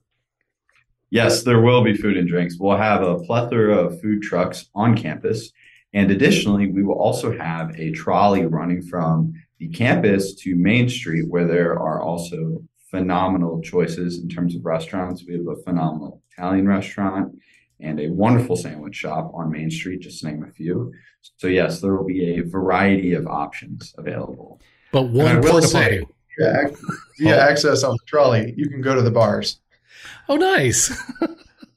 Yes, 1.11 1.43
there 1.43 1.61
will 1.61 1.83
be 1.83 1.95
food 1.95 2.17
and 2.17 2.29
drinks. 2.29 2.57
We'll 2.59 2.77
have 2.77 3.03
a 3.03 3.19
plethora 3.21 3.77
of 3.77 4.01
food 4.01 4.23
trucks 4.23 4.67
on 4.75 4.97
campus. 4.97 5.51
And 5.95 6.11
additionally, 6.11 6.71
we 6.71 6.83
will 6.83 6.99
also 6.99 7.37
have 7.37 7.75
a 7.79 7.93
trolley 7.93 8.45
running 8.45 8.83
from 8.83 9.33
the 9.59 9.69
campus 9.69 10.35
to 10.37 10.55
Main 10.55 10.89
Street, 10.89 11.27
where 11.29 11.47
there 11.47 11.79
are 11.79 12.03
also 12.03 12.63
phenomenal 12.91 13.61
choices 13.63 14.19
in 14.19 14.29
terms 14.29 14.55
of 14.55 14.65
restaurants. 14.65 15.25
We 15.27 15.35
have 15.35 15.47
a 15.47 15.63
phenomenal 15.63 16.23
Italian 16.33 16.69
restaurant 16.69 17.35
and 17.81 18.01
a 18.01 18.09
wonderful 18.09 18.57
sandwich 18.57 18.97
shop 18.97 19.31
on 19.35 19.51
Main 19.51 19.71
Street, 19.71 20.01
just 20.01 20.21
to 20.21 20.27
name 20.29 20.45
a 20.45 20.51
few. 20.53 20.93
So, 21.37 21.47
yes, 21.47 21.81
there 21.81 21.95
will 21.95 22.05
be 22.07 22.37
a 22.39 22.41
variety 22.43 23.15
of 23.15 23.27
options 23.27 23.95
available. 23.99 24.61
but 24.93 25.05
And 25.05 25.21
I 25.21 25.25
one 25.35 25.41
will 25.43 25.51
porta 25.53 25.67
say- 25.69 26.01
potty. 26.01 26.07
Yeah, 26.39 26.67
ac- 26.69 26.77
via 27.19 27.41
access 27.51 27.83
on 27.83 27.93
the 27.93 28.05
trolley, 28.07 28.55
you 28.57 28.69
can 28.69 28.81
go 28.81 28.95
to 28.95 29.03
the 29.03 29.11
bars. 29.11 29.61
Oh, 30.29 30.37
nice. 30.37 30.97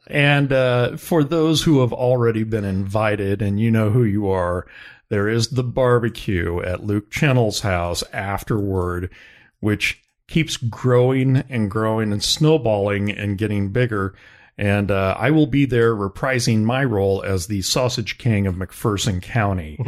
And 0.08 0.52
uh, 0.52 0.98
for 0.98 1.24
those 1.24 1.64
who 1.64 1.80
have 1.80 1.94
already 1.94 2.44
been 2.44 2.66
invited 2.66 3.42
and 3.42 3.62
you 3.62 3.72
know 3.72 3.92
who 3.92 4.04
you 4.04 4.28
are, 4.30 4.68
there 5.08 5.30
is 5.30 5.50
the 5.52 5.64
barbecue 5.64 6.60
at 6.62 6.84
Luke 6.84 7.10
Chennel's 7.12 7.62
house 7.62 8.04
afterward, 8.12 9.10
which 9.62 10.02
keeps 10.28 10.58
growing 10.58 11.38
and 11.50 11.72
growing 11.72 12.12
and 12.12 12.22
snowballing 12.22 13.10
and 13.10 13.38
getting 13.38 13.70
bigger. 13.70 14.14
And 14.62 14.92
uh, 14.92 15.16
I 15.18 15.32
will 15.32 15.48
be 15.48 15.66
there 15.66 15.96
reprising 15.96 16.62
my 16.62 16.84
role 16.84 17.24
as 17.24 17.48
the 17.48 17.64
sausage 17.64 18.20
king 18.20 18.46
of 18.46 18.54
McPherson 18.54 19.20
County. 19.20 19.80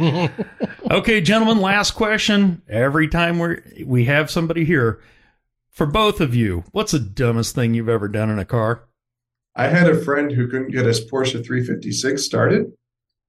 okay, 0.90 1.20
gentlemen, 1.20 1.60
last 1.60 1.92
question. 1.92 2.60
Every 2.68 3.06
time 3.06 3.38
we 3.38 3.84
we 3.86 4.06
have 4.06 4.32
somebody 4.32 4.64
here, 4.64 5.00
for 5.70 5.86
both 5.86 6.20
of 6.20 6.34
you, 6.34 6.64
what's 6.72 6.90
the 6.90 6.98
dumbest 6.98 7.54
thing 7.54 7.74
you've 7.74 7.88
ever 7.88 8.08
done 8.08 8.30
in 8.30 8.40
a 8.40 8.44
car? 8.44 8.82
I 9.54 9.68
had 9.68 9.88
a 9.88 10.02
friend 10.02 10.32
who 10.32 10.48
couldn't 10.48 10.72
get 10.72 10.86
his 10.86 11.08
Porsche 11.08 11.34
356 11.34 12.20
started, 12.20 12.72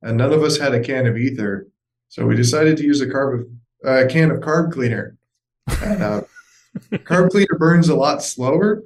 and 0.01 0.17
none 0.17 0.33
of 0.33 0.41
us 0.41 0.57
had 0.57 0.73
a 0.73 0.79
can 0.79 1.05
of 1.05 1.15
ether. 1.15 1.67
So 2.09 2.25
we 2.25 2.35
decided 2.35 2.75
to 2.77 2.83
use 2.83 3.01
a 3.01 3.05
carb 3.05 3.47
uh, 3.85 4.05
can 4.09 4.31
of 4.31 4.39
carb 4.39 4.73
cleaner. 4.73 5.15
And, 5.67 6.01
uh, 6.01 6.21
carb 6.91 7.29
cleaner 7.29 7.55
burns 7.59 7.89
a 7.89 7.95
lot 7.95 8.23
slower. 8.23 8.81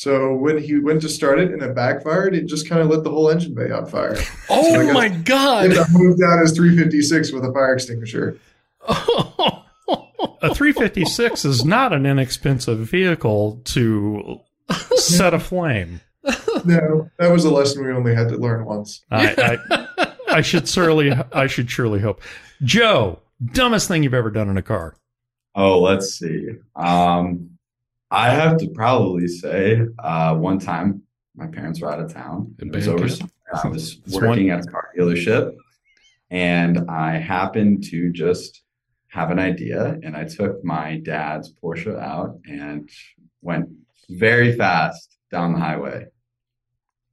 So 0.00 0.34
when 0.34 0.56
he 0.56 0.78
went 0.78 1.02
to 1.02 1.10
start 1.10 1.38
it 1.40 1.50
and 1.52 1.60
it 1.60 1.74
backfired, 1.74 2.34
it 2.34 2.46
just 2.46 2.66
kind 2.66 2.80
of 2.80 2.88
lit 2.88 3.04
the 3.04 3.10
whole 3.10 3.28
engine 3.28 3.52
bay 3.52 3.70
on 3.70 3.84
fire. 3.84 4.16
Oh 4.48 4.72
So 4.72 4.92
my 4.94 5.10
He 5.10 5.22
god! 5.24 5.76
moved 5.92 6.22
out 6.22 6.40
his 6.40 6.52
356 6.52 7.32
with 7.32 7.44
a 7.44 7.52
fire 7.52 7.74
extinguisher. 7.74 8.38
A 8.88 10.54
356 10.54 11.44
is 11.44 11.66
not 11.66 11.92
an 11.92 12.06
inexpensive 12.06 12.78
vehicle 12.78 13.60
to 13.66 14.40
set 14.96 15.34
aflame. 15.34 16.00
No, 16.64 17.10
that 17.18 17.30
was 17.30 17.44
a 17.44 17.50
lesson 17.50 17.84
we 17.84 17.92
only 17.92 18.14
had 18.14 18.30
to 18.30 18.38
learn 18.38 18.64
once. 18.64 19.04
I, 19.10 19.58
I, 19.70 20.12
I 20.36 20.40
should 20.40 20.66
surely, 20.66 21.12
I 21.32 21.46
should 21.46 21.70
surely 21.70 22.00
hope. 22.00 22.22
Joe, 22.62 23.20
dumbest 23.52 23.86
thing 23.88 24.02
you've 24.02 24.14
ever 24.14 24.30
done 24.30 24.48
in 24.48 24.56
a 24.56 24.62
car? 24.62 24.96
Oh, 25.54 25.80
let's 25.82 26.14
see. 26.18 26.48
Um, 26.74 27.50
I 28.10 28.30
have 28.30 28.58
to 28.58 28.68
probably 28.70 29.28
say, 29.28 29.82
uh, 29.98 30.34
one 30.36 30.58
time 30.58 31.02
my 31.36 31.46
parents 31.46 31.80
were 31.80 31.92
out 31.92 32.00
of 32.00 32.12
town. 32.12 32.54
In 32.58 32.68
It 32.68 32.74
was 32.74 32.88
over. 32.88 33.06
I 33.52 33.68
was 33.68 34.00
working 34.12 34.48
one- 34.48 34.58
at 34.58 34.64
a 34.66 34.70
car 34.70 34.88
dealership, 34.98 35.54
and 36.30 36.78
I 36.90 37.18
happened 37.18 37.84
to 37.84 38.10
just 38.12 38.62
have 39.08 39.30
an 39.30 39.38
idea, 39.38 39.98
and 40.02 40.16
I 40.16 40.24
took 40.24 40.64
my 40.64 40.98
dad's 40.98 41.52
Porsche 41.52 41.98
out 42.00 42.38
and 42.48 42.88
went 43.42 43.68
very 44.08 44.52
fast 44.52 45.16
down 45.30 45.52
the 45.52 45.58
highway, 45.60 46.06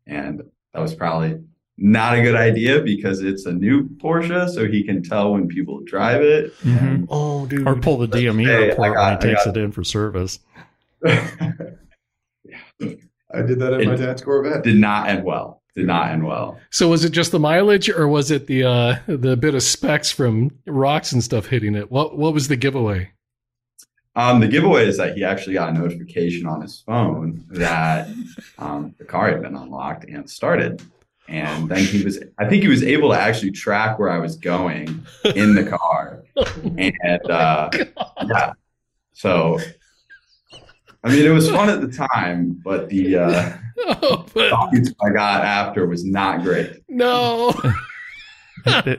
and 0.06 0.42
that 0.74 0.82
was 0.82 0.94
probably 0.96 1.40
not 1.80 2.18
a 2.18 2.22
good 2.24 2.36
idea 2.36 2.82
because 2.82 3.22
it's 3.22 3.46
a 3.46 3.54
new 3.54 3.88
Porsche, 3.88 4.50
so 4.50 4.68
he 4.68 4.84
can 4.84 5.04
tell 5.04 5.34
when 5.34 5.48
people 5.48 5.82
drive 5.86 6.22
it. 6.22 6.54
Mhm. 6.62 7.06
oh, 7.10 7.46
dude. 7.46 7.68
Or 7.68 7.76
pull 7.76 7.98
the 7.98 8.08
DME 8.08 8.46
Hey, 8.46 8.56
I 8.56 8.68
report 8.70 8.96
got- 8.96 9.22
when 9.22 9.30
he 9.30 9.36
takes 9.36 9.46
got- 9.46 9.58
it 9.58 9.60
in 9.64 9.72
for 9.72 9.84
service. 9.84 10.40
I 11.06 11.42
did 13.42 13.60
that 13.60 13.80
in 13.80 13.90
my 13.90 13.96
dad's 13.96 14.22
Corvette. 14.22 14.64
Did 14.64 14.78
not 14.78 15.10
end 15.10 15.24
well. 15.24 15.62
Did 15.76 15.88
not 15.88 16.10
end 16.10 16.26
well. 16.26 16.60
So 16.72 16.90
was 16.90 17.06
it 17.06 17.12
just 17.12 17.32
the 17.32 17.40
mileage, 17.40 17.90
or 17.90 18.08
was 18.08 18.32
it 18.32 18.48
the 18.48 18.64
uh, 18.64 18.96
the 19.08 19.38
bit 19.38 19.54
of 19.54 19.64
specs 19.64 20.12
from 20.12 20.52
rocks 20.66 21.12
and 21.12 21.24
stuff 21.24 21.48
hitting 21.48 21.76
it? 21.76 21.92
What 21.92 22.18
what 22.18 22.34
was 22.34 22.48
the 22.48 22.56
giveaway? 22.56 23.12
Um, 24.18 24.40
the 24.40 24.48
giveaway 24.48 24.88
is 24.88 24.98
that 24.98 25.16
he 25.16 25.24
actually 25.24 25.54
got 25.54 25.70
a 25.70 25.74
notification 25.74 26.48
on 26.48 26.62
his 26.62 26.82
phone 26.82 27.46
that 27.50 28.10
um, 28.58 28.96
the 28.98 29.06
car 29.06 29.30
had 29.30 29.44
been 29.44 29.56
unlocked 29.56 30.06
and 30.06 30.28
started. 30.28 30.82
And 31.28 31.70
then 31.70 31.84
he 31.84 32.04
was, 32.04 32.20
I 32.40 32.48
think 32.48 32.64
he 32.64 32.68
was 32.68 32.82
able 32.82 33.10
to 33.10 33.20
actually 33.20 33.52
track 33.52 34.00
where 34.00 34.10
I 34.10 34.18
was 34.18 34.36
going 34.36 35.06
in 35.36 35.54
the 35.54 35.66
car. 35.66 36.24
And 36.80 37.30
uh, 37.30 37.70
yeah, 38.28 38.54
so 39.14 39.60
I 41.04 41.10
mean, 41.10 41.26
it 41.26 41.30
was 41.30 41.50
fun 41.50 41.70
at 41.70 41.82
the 41.82 41.88
time, 41.88 42.60
but 42.64 42.90
the 42.90 43.18
uh, 43.18 43.52
Oh, 43.80 44.26
but 44.34 44.50
thoughts 44.50 44.92
I 45.06 45.10
got 45.12 45.44
after 45.46 45.86
was 45.88 46.04
not 46.04 46.42
great. 46.44 46.82
no! 46.90 47.54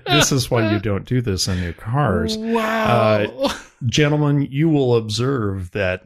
This 0.07 0.33
is 0.33 0.51
why 0.51 0.73
you 0.73 0.79
don't 0.79 1.05
do 1.05 1.21
this 1.21 1.47
in 1.49 1.63
your 1.63 1.73
cars. 1.75 2.39
Wow! 2.39 3.51
Gentlemen, 3.87 4.43
you 4.51 4.69
will 4.71 4.97
observe 4.97 5.73
that 5.73 6.05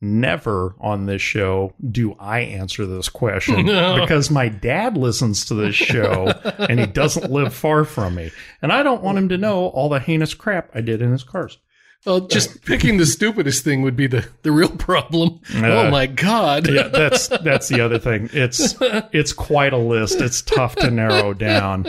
never 0.00 0.74
on 0.80 1.06
this 1.06 1.22
show 1.22 1.72
do 1.90 2.14
I 2.18 2.40
answer 2.40 2.84
this 2.84 3.08
question 3.08 3.64
No. 3.66 3.98
because 4.00 4.30
my 4.30 4.48
dad 4.48 4.96
listens 4.96 5.46
to 5.46 5.54
this 5.54 5.74
show 5.74 6.26
and 6.68 6.78
he 6.80 6.86
doesn't 6.86 7.30
live 7.30 7.54
far 7.54 7.84
from 7.84 8.14
me. 8.16 8.30
And 8.60 8.72
I 8.72 8.82
don't 8.82 9.02
want 9.02 9.18
him 9.18 9.28
to 9.30 9.38
know 9.38 9.66
all 9.68 9.88
the 9.88 10.00
heinous 10.00 10.34
crap 10.34 10.70
I 10.74 10.80
did 10.82 11.00
in 11.00 11.12
his 11.12 11.24
cars. 11.24 11.58
Well, 12.06 12.20
just 12.20 12.62
picking 12.64 12.96
the 12.98 13.04
stupidest 13.06 13.64
thing 13.64 13.82
would 13.82 13.96
be 13.96 14.06
the 14.06 14.26
the 14.42 14.52
real 14.52 14.68
problem. 14.70 15.40
Uh, 15.54 15.66
oh 15.66 15.90
my 15.90 16.06
god! 16.06 16.68
yeah, 16.72 16.88
that's 16.92 17.28
that's 17.28 17.68
the 17.68 17.80
other 17.80 17.98
thing. 17.98 18.30
It's 18.32 18.76
it's 18.80 19.32
quite 19.32 19.72
a 19.72 19.78
list. 19.78 20.20
It's 20.20 20.40
tough 20.40 20.76
to 20.76 20.90
narrow 20.90 21.34
down, 21.34 21.84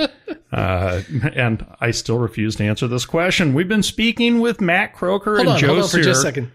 uh, 0.51 1.01
and 1.35 1.65
I 1.79 1.91
still 1.91 2.17
refuse 2.17 2.55
to 2.57 2.63
answer 2.65 2.87
this 2.87 3.05
question. 3.05 3.53
We've 3.53 3.67
been 3.69 3.83
speaking 3.83 4.39
with 4.39 4.59
Matt 4.59 4.95
Kroeker 4.95 5.35
hold 5.35 5.39
and 5.39 5.49
on, 5.49 5.59
Joe 5.59 5.67
hold 5.67 5.77
on 5.83 5.83
for 5.89 5.97
Cyr. 5.97 6.03
just 6.03 6.19
a 6.19 6.23
second. 6.23 6.51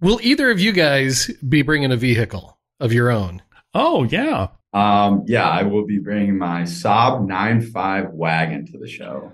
Will 0.00 0.18
either 0.22 0.50
of 0.50 0.58
you 0.58 0.72
guys 0.72 1.30
be 1.48 1.62
bringing 1.62 1.92
a 1.92 1.96
vehicle 1.96 2.58
of 2.80 2.92
your 2.92 3.10
own? 3.10 3.42
Oh 3.74 4.04
yeah, 4.04 4.48
Um, 4.72 5.24
yeah, 5.26 5.48
I 5.48 5.62
will 5.62 5.86
be 5.86 5.98
bringing 5.98 6.38
my 6.38 6.62
Saab 6.62 7.26
9.5 7.28 8.12
wagon 8.12 8.66
to 8.72 8.78
the 8.78 8.88
show. 8.88 9.32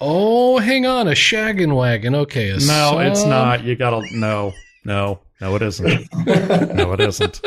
Oh, 0.00 0.58
hang 0.58 0.86
on, 0.86 1.08
a 1.08 1.12
shaggin' 1.12 1.76
wagon. 1.76 2.14
Okay, 2.14 2.50
a 2.50 2.58
no, 2.58 2.98
it's 3.00 3.24
not. 3.24 3.64
You 3.64 3.76
gotta 3.76 4.02
no, 4.16 4.52
no, 4.84 5.20
no, 5.40 5.56
it 5.56 5.62
isn't. 5.62 6.08
No, 6.74 6.92
it 6.92 7.00
isn't. 7.00 7.40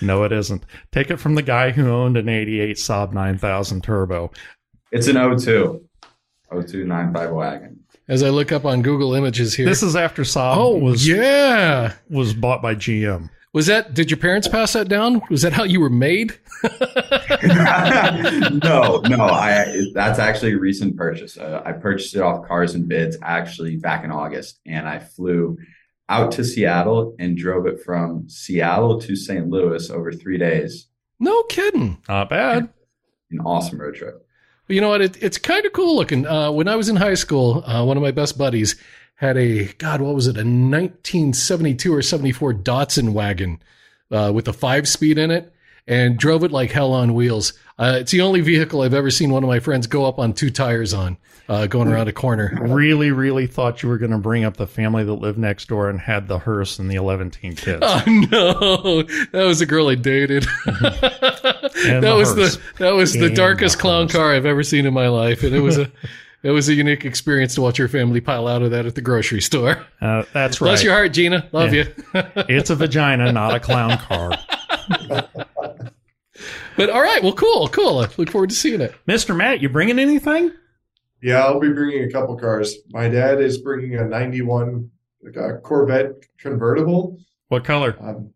No, 0.00 0.22
it 0.22 0.32
isn't. 0.32 0.64
Take 0.92 1.10
it 1.10 1.16
from 1.16 1.34
the 1.34 1.42
guy 1.42 1.70
who 1.70 1.90
owned 1.90 2.16
an 2.16 2.28
'88 2.28 2.76
Saab 2.76 3.12
9000 3.12 3.82
Turbo. 3.82 4.30
It's 4.92 5.08
an 5.08 5.14
02, 5.16 5.84
02 6.50 6.84
9.5 6.84 7.34
wagon. 7.34 7.80
As 8.06 8.22
I 8.22 8.30
look 8.30 8.52
up 8.52 8.64
on 8.64 8.80
Google 8.82 9.14
Images 9.14 9.54
here. 9.54 9.66
This 9.66 9.82
is 9.82 9.96
after 9.96 10.22
Saab 10.22 10.56
oh 10.56 10.76
was 10.76 11.06
yeah. 11.06 11.94
was 12.08 12.32
bought 12.32 12.62
by 12.62 12.74
GM. 12.74 13.28
Was 13.52 13.66
that? 13.66 13.94
Did 13.94 14.10
your 14.10 14.18
parents 14.18 14.46
pass 14.46 14.74
that 14.74 14.88
down? 14.88 15.22
Was 15.30 15.42
that 15.42 15.52
how 15.52 15.64
you 15.64 15.80
were 15.80 15.90
made? 15.90 16.38
no, 18.62 19.00
no, 19.08 19.24
I 19.24 19.84
that's 19.94 20.18
actually 20.18 20.52
a 20.52 20.58
recent 20.58 20.96
purchase. 20.96 21.38
Uh, 21.38 21.62
I 21.64 21.72
purchased 21.72 22.14
it 22.14 22.20
off 22.20 22.46
Cars 22.46 22.74
and 22.74 22.88
Bids 22.88 23.16
actually 23.22 23.76
back 23.76 24.04
in 24.04 24.10
August, 24.10 24.60
and 24.66 24.86
I 24.86 24.98
flew 24.98 25.56
out 26.08 26.32
to 26.32 26.44
Seattle 26.44 27.14
and 27.18 27.36
drove 27.36 27.66
it 27.66 27.82
from 27.82 28.28
Seattle 28.28 29.00
to 29.00 29.16
St. 29.16 29.48
Louis 29.48 29.90
over 29.90 30.12
three 30.12 30.38
days. 30.38 30.86
No 31.20 31.42
kidding. 31.44 31.98
Not 32.08 32.30
bad. 32.30 32.68
An 33.30 33.40
awesome 33.40 33.80
road 33.80 33.94
trip. 33.94 34.26
Well, 34.68 34.74
you 34.74 34.80
know 34.80 34.90
what? 34.90 35.00
It, 35.00 35.22
it's 35.22 35.38
kind 35.38 35.64
of 35.64 35.72
cool 35.72 35.96
looking. 35.96 36.26
Uh, 36.26 36.50
when 36.50 36.68
I 36.68 36.76
was 36.76 36.88
in 36.88 36.96
high 36.96 37.14
school, 37.14 37.64
uh, 37.66 37.84
one 37.84 37.96
of 37.96 38.02
my 38.02 38.10
best 38.10 38.36
buddies 38.38 38.76
had 39.18 39.36
a 39.36 39.72
God, 39.74 40.00
what 40.00 40.14
was 40.14 40.26
it? 40.28 40.36
A 40.36 40.44
1972 40.46 41.92
or 41.94 42.02
74 42.02 42.54
Datsun 42.54 43.12
wagon 43.12 43.60
uh, 44.10 44.30
with 44.34 44.46
a 44.48 44.52
five 44.52 44.88
speed 44.88 45.18
in 45.18 45.30
it, 45.30 45.52
and 45.86 46.18
drove 46.18 46.44
it 46.44 46.52
like 46.52 46.70
hell 46.70 46.92
on 46.92 47.14
wheels. 47.14 47.52
Uh, 47.78 47.96
it's 48.00 48.12
the 48.12 48.20
only 48.20 48.40
vehicle 48.40 48.82
I've 48.82 48.94
ever 48.94 49.10
seen 49.10 49.30
one 49.30 49.42
of 49.42 49.48
my 49.48 49.58
friends 49.60 49.86
go 49.86 50.04
up 50.04 50.18
on 50.18 50.32
two 50.34 50.50
tires 50.50 50.92
on, 50.94 51.16
uh, 51.48 51.66
going 51.66 51.88
around 51.88 52.08
a 52.08 52.12
corner. 52.12 52.56
Really, 52.60 53.10
really 53.10 53.46
thought 53.46 53.82
you 53.82 53.88
were 53.88 53.98
going 53.98 54.10
to 54.12 54.18
bring 54.18 54.44
up 54.44 54.56
the 54.56 54.66
family 54.66 55.02
that 55.04 55.14
lived 55.14 55.38
next 55.38 55.66
door 55.68 55.88
and 55.88 56.00
had 56.00 56.28
the 56.28 56.38
hearse 56.40 56.78
and 56.78 56.90
the 56.90 56.96
11 56.96 57.30
teen 57.30 57.54
kids. 57.56 57.82
Oh 57.82 58.02
no, 58.06 59.02
that 59.32 59.44
was 59.44 59.58
the 59.60 59.66
girl 59.66 59.88
I 59.88 59.94
dated. 59.94 60.44
that 60.64 62.00
the 62.02 62.14
was 62.16 62.34
hearse. 62.36 62.56
the 62.56 62.62
that 62.84 62.94
was 62.94 63.12
the 63.14 63.26
And 63.26 63.36
darkest 63.36 63.76
the 63.76 63.82
clown 63.82 64.08
car 64.08 64.34
I've 64.34 64.46
ever 64.46 64.62
seen 64.62 64.86
in 64.86 64.94
my 64.94 65.08
life, 65.08 65.42
and 65.42 65.54
it 65.54 65.60
was 65.60 65.78
a 65.78 65.90
it 66.42 66.50
was 66.50 66.68
a 66.68 66.74
unique 66.74 67.04
experience 67.04 67.54
to 67.56 67.60
watch 67.62 67.78
your 67.78 67.88
family 67.88 68.20
pile 68.20 68.46
out 68.46 68.62
of 68.62 68.70
that 68.70 68.86
at 68.86 68.94
the 68.94 69.00
grocery 69.02 69.40
store. 69.40 69.84
Uh, 70.00 70.22
that's 70.32 70.60
right. 70.60 70.68
Bless 70.68 70.84
your 70.84 70.92
heart, 70.94 71.12
Gina. 71.12 71.48
Love 71.50 71.74
Yeah. 71.74 71.84
you. 72.14 72.22
It's 72.48 72.70
a 72.70 72.76
vagina, 72.76 73.32
not 73.32 73.52
a 73.54 73.60
clown 73.60 73.98
car. 73.98 74.30
But 76.76 76.90
all 76.90 77.02
right, 77.02 77.20
well, 77.20 77.32
cool, 77.32 77.66
cool. 77.68 77.98
I 77.98 78.08
look 78.16 78.30
forward 78.30 78.50
to 78.50 78.54
seeing 78.56 78.80
it. 78.80 78.94
Mr. 79.08 79.34
Matt, 79.34 79.60
you 79.60 79.68
bringing 79.68 79.98
anything? 79.98 80.52
Yeah, 81.20 81.44
I'll 81.44 81.58
be 81.58 81.72
bringing 81.72 82.04
a 82.04 82.10
couple 82.12 82.36
cars. 82.36 82.76
My 82.90 83.08
dad 83.08 83.40
is 83.40 83.58
bringing 83.58 83.96
a 83.96 84.04
91 84.04 84.88
uh, 85.36 85.56
Corvette 85.64 86.12
convertible, 86.38 87.18
What 87.48 87.64
color? 87.64 87.96
um, 88.00 88.32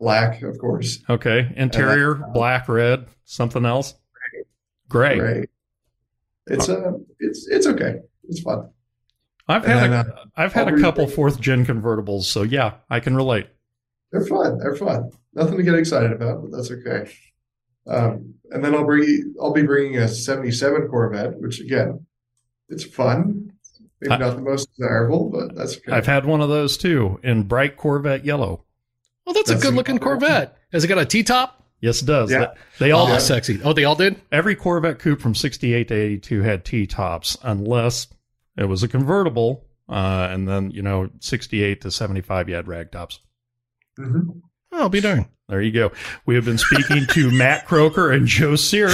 black, 0.00 0.42
of 0.42 0.58
course. 0.58 0.98
Okay. 1.08 1.52
Interior, 1.54 2.14
black, 2.34 2.68
red, 2.68 3.06
something 3.24 3.64
else? 3.64 3.94
Gray. 4.88 5.18
Gray. 5.18 5.44
It's 6.50 6.68
uh, 6.68 6.92
it's 7.18 7.46
it's 7.48 7.66
okay. 7.66 7.96
It's 8.28 8.40
fun. 8.40 8.68
I've 9.48 9.64
And 9.64 9.72
had 9.72 9.90
then, 9.90 9.92
a, 10.06 10.24
I've 10.36 10.52
had 10.52 10.68
a 10.68 10.78
couple 10.80 11.04
bring- 11.06 11.16
fourth 11.16 11.40
gen 11.40 11.64
convertibles, 11.66 12.24
so 12.24 12.42
yeah, 12.42 12.74
I 12.88 13.00
can 13.00 13.16
relate. 13.16 13.46
They're 14.12 14.26
fun. 14.26 14.58
They're 14.58 14.76
fun. 14.76 15.10
Nothing 15.34 15.56
to 15.56 15.62
get 15.62 15.74
excited 15.74 16.12
about, 16.12 16.42
but 16.42 16.56
that's 16.56 16.70
okay. 16.70 17.10
Um, 17.86 18.34
and 18.50 18.64
then 18.64 18.74
I'll 18.74 18.84
bring 18.84 19.34
I'll 19.40 19.52
be 19.52 19.62
bringing 19.62 19.96
a 19.98 20.06
77 20.08 20.88
Corvette, 20.88 21.38
which 21.40 21.60
again 21.60 22.04
It's 22.68 22.84
fun. 22.84 23.52
Maybe 24.00 24.12
I- 24.12 24.18
not 24.18 24.36
the 24.36 24.42
most 24.42 24.68
desirable, 24.76 25.30
but 25.30 25.54
that's 25.56 25.76
okay. 25.78 25.92
I've 25.92 26.06
had 26.06 26.24
one 26.26 26.40
of 26.40 26.48
those 26.48 26.76
too 26.76 27.18
in 27.22 27.44
bright 27.44 27.76
Corvette 27.76 28.24
yellow. 28.24 28.64
Well, 29.26 29.34
that's, 29.34 29.50
That's 29.50 29.62
a 29.62 29.66
good 29.66 29.74
looking. 29.74 29.98
Corvette. 29.98 30.56
Has 30.72 30.82
it 30.84 30.88
got 30.88 30.98
a 30.98 31.04
T 31.04 31.22
top? 31.22 31.59
Yes, 31.80 32.02
it 32.02 32.06
does. 32.06 32.30
Yeah. 32.30 32.48
They 32.78 32.90
all 32.92 33.06
Oh, 33.10 33.18
sexy. 33.18 33.60
Oh, 33.64 33.72
they 33.72 33.84
all 33.84 33.94
did? 33.94 34.20
every 34.30 34.54
Corvette 34.54 34.98
coupe 34.98 35.20
from 35.20 35.34
68 35.34 35.88
to 35.88 35.94
82 35.94 36.42
had 36.42 36.64
T 36.64 36.86
tops, 36.86 37.36
unless 37.42 38.06
it 38.56 38.64
was 38.64 38.82
a 38.82 38.88
convertible. 38.88 39.64
Uh, 39.88 40.28
and 40.30 40.46
then, 40.46 40.70
you 40.70 40.82
know, 40.82 41.08
68 41.20 41.80
to 41.80 41.90
75, 41.90 42.48
you 42.48 42.54
had 42.54 42.68
rag 42.68 42.92
tops. 42.92 43.20
Mhm. 43.98 44.42
Oh, 44.72 44.82
I'll 44.82 44.88
be 44.88 45.00
darned. 45.00 45.26
There 45.48 45.60
you 45.60 45.72
go. 45.72 45.90
We 46.26 46.36
have 46.36 46.44
been 46.44 46.58
speaking 46.58 47.06
to 47.10 47.30
Matt 47.36 47.66
Kroeker 47.66 48.14
and 48.14 48.26
Joe 48.26 48.54
Cyr, 48.54 48.88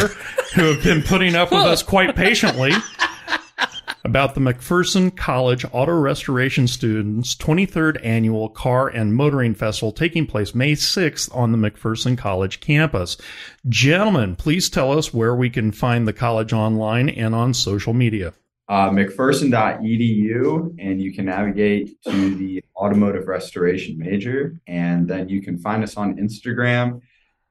who 0.54 0.72
have 0.72 0.82
been 0.82 1.02
putting 1.02 1.34
up 1.34 1.50
with 1.50 1.60
us 1.60 1.82
quite 1.82 2.16
patiently 2.16 2.72
about 4.06 4.36
the 4.36 4.40
McPherson 4.40 5.14
College 5.14 5.64
Auto 5.72 5.92
Restoration 5.92 6.68
Students 6.68 7.34
23rd 7.34 7.98
Annual 8.04 8.50
Car 8.50 8.86
and 8.86 9.14
Motoring 9.16 9.52
Festival 9.52 9.90
taking 9.90 10.26
place 10.26 10.54
May 10.54 10.72
6th 10.72 11.34
on 11.36 11.50
the 11.50 11.58
McPherson 11.58 12.16
College 12.16 12.60
campus. 12.60 13.16
Gentlemen, 13.68 14.36
please 14.36 14.70
tell 14.70 14.96
us 14.96 15.12
where 15.12 15.34
we 15.34 15.50
can 15.50 15.72
find 15.72 16.06
the 16.06 16.12
college 16.12 16.52
online 16.52 17.08
and 17.08 17.34
on 17.34 17.52
social 17.52 17.92
media. 17.92 18.32
uh, 18.68 18.90
McPherson.edu, 18.90 20.76
and 20.78 21.00
you 21.00 21.12
can 21.12 21.24
navigate 21.26 22.00
to 22.02 22.34
the 22.36 22.62
automotive 22.76 23.28
restoration 23.28 23.98
major. 23.98 24.60
And 24.66 25.08
then 25.08 25.28
you 25.28 25.42
can 25.42 25.58
find 25.58 25.82
us 25.82 25.96
on 25.96 26.16
Instagram 26.16 27.00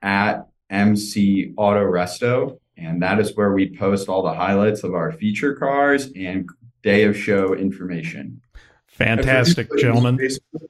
at 0.01 0.47
MC 0.69 1.53
Auto 1.57 1.83
Resto. 1.83 2.59
And 2.77 3.01
that 3.01 3.19
is 3.19 3.35
where 3.35 3.53
we 3.53 3.75
post 3.75 4.09
all 4.09 4.21
the 4.23 4.33
highlights 4.33 4.83
of 4.83 4.93
our 4.93 5.11
feature 5.11 5.53
cars 5.55 6.09
and 6.15 6.49
day 6.83 7.03
of 7.03 7.17
show 7.17 7.53
information. 7.53 8.41
Fantastic, 8.87 9.67
people 9.69 9.75
that 9.77 9.81
use 9.81 9.81
gentlemen. 9.81 10.17
Facebook- 10.17 10.67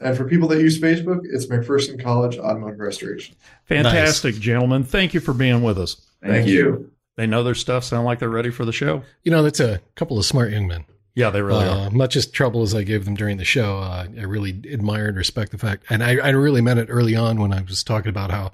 And 0.00 0.16
for 0.16 0.24
people 0.24 0.48
that 0.48 0.60
use 0.60 0.80
Facebook, 0.80 1.20
it's 1.24 1.46
McPherson 1.46 2.02
College 2.02 2.38
Automotive 2.38 2.78
Restoration. 2.78 3.34
Fantastic, 3.64 4.36
gentlemen. 4.36 4.84
Thank 4.84 5.14
you 5.14 5.20
for 5.20 5.34
being 5.34 5.62
with 5.62 5.78
us. 5.78 6.00
Thank, 6.22 6.46
you. 6.48 6.92
They 7.16 7.26
know 7.26 7.42
their 7.42 7.54
stuff, 7.54 7.82
sound 7.84 8.04
like 8.04 8.20
they're 8.20 8.28
ready 8.28 8.50
for 8.50 8.64
the 8.64 8.72
show. 8.72 9.02
You 9.24 9.32
know, 9.32 9.42
that's 9.42 9.60
a 9.60 9.80
couple 9.96 10.18
of 10.18 10.24
smart 10.24 10.52
young 10.52 10.68
men. 10.68 10.84
Yeah, 11.14 11.30
they 11.30 11.42
really 11.42 11.66
are. 11.66 11.88
Uh, 11.88 11.90
much 11.90 12.14
as 12.14 12.28
trouble 12.28 12.62
as 12.62 12.76
I 12.76 12.84
gave 12.84 13.04
them 13.04 13.14
during 13.14 13.38
the 13.38 13.44
show, 13.44 13.78
uh, 13.78 14.06
I 14.16 14.22
really 14.22 14.62
admire 14.70 15.08
and 15.08 15.16
respect 15.16 15.50
the 15.50 15.58
fact, 15.58 15.84
and 15.90 16.04
I, 16.04 16.16
I 16.18 16.28
really 16.28 16.60
meant 16.60 16.78
it 16.78 16.86
early 16.88 17.16
on 17.16 17.40
when 17.40 17.52
I 17.52 17.60
was 17.62 17.82
talking 17.82 18.10
about 18.10 18.30
how 18.30 18.52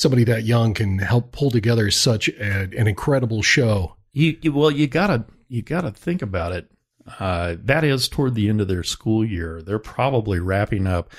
somebody 0.00 0.24
that 0.24 0.44
young 0.44 0.72
can 0.72 0.98
help 0.98 1.30
pull 1.30 1.50
together 1.50 1.90
such 1.90 2.28
a, 2.28 2.62
an 2.74 2.86
incredible 2.88 3.42
show. 3.42 3.96
You, 4.14 4.38
you 4.40 4.50
well, 4.52 4.70
you 4.70 4.86
gotta 4.86 5.26
you 5.48 5.60
gotta 5.60 5.90
think 5.90 6.22
about 6.22 6.52
it. 6.52 6.70
Uh, 7.18 7.56
that 7.64 7.84
is 7.84 8.08
toward 8.08 8.34
the 8.34 8.48
end 8.48 8.62
of 8.62 8.68
their 8.68 8.82
school 8.82 9.22
year. 9.24 9.60
They're 9.60 9.78
probably 9.78 10.38
wrapping 10.40 10.86
up 10.86 11.10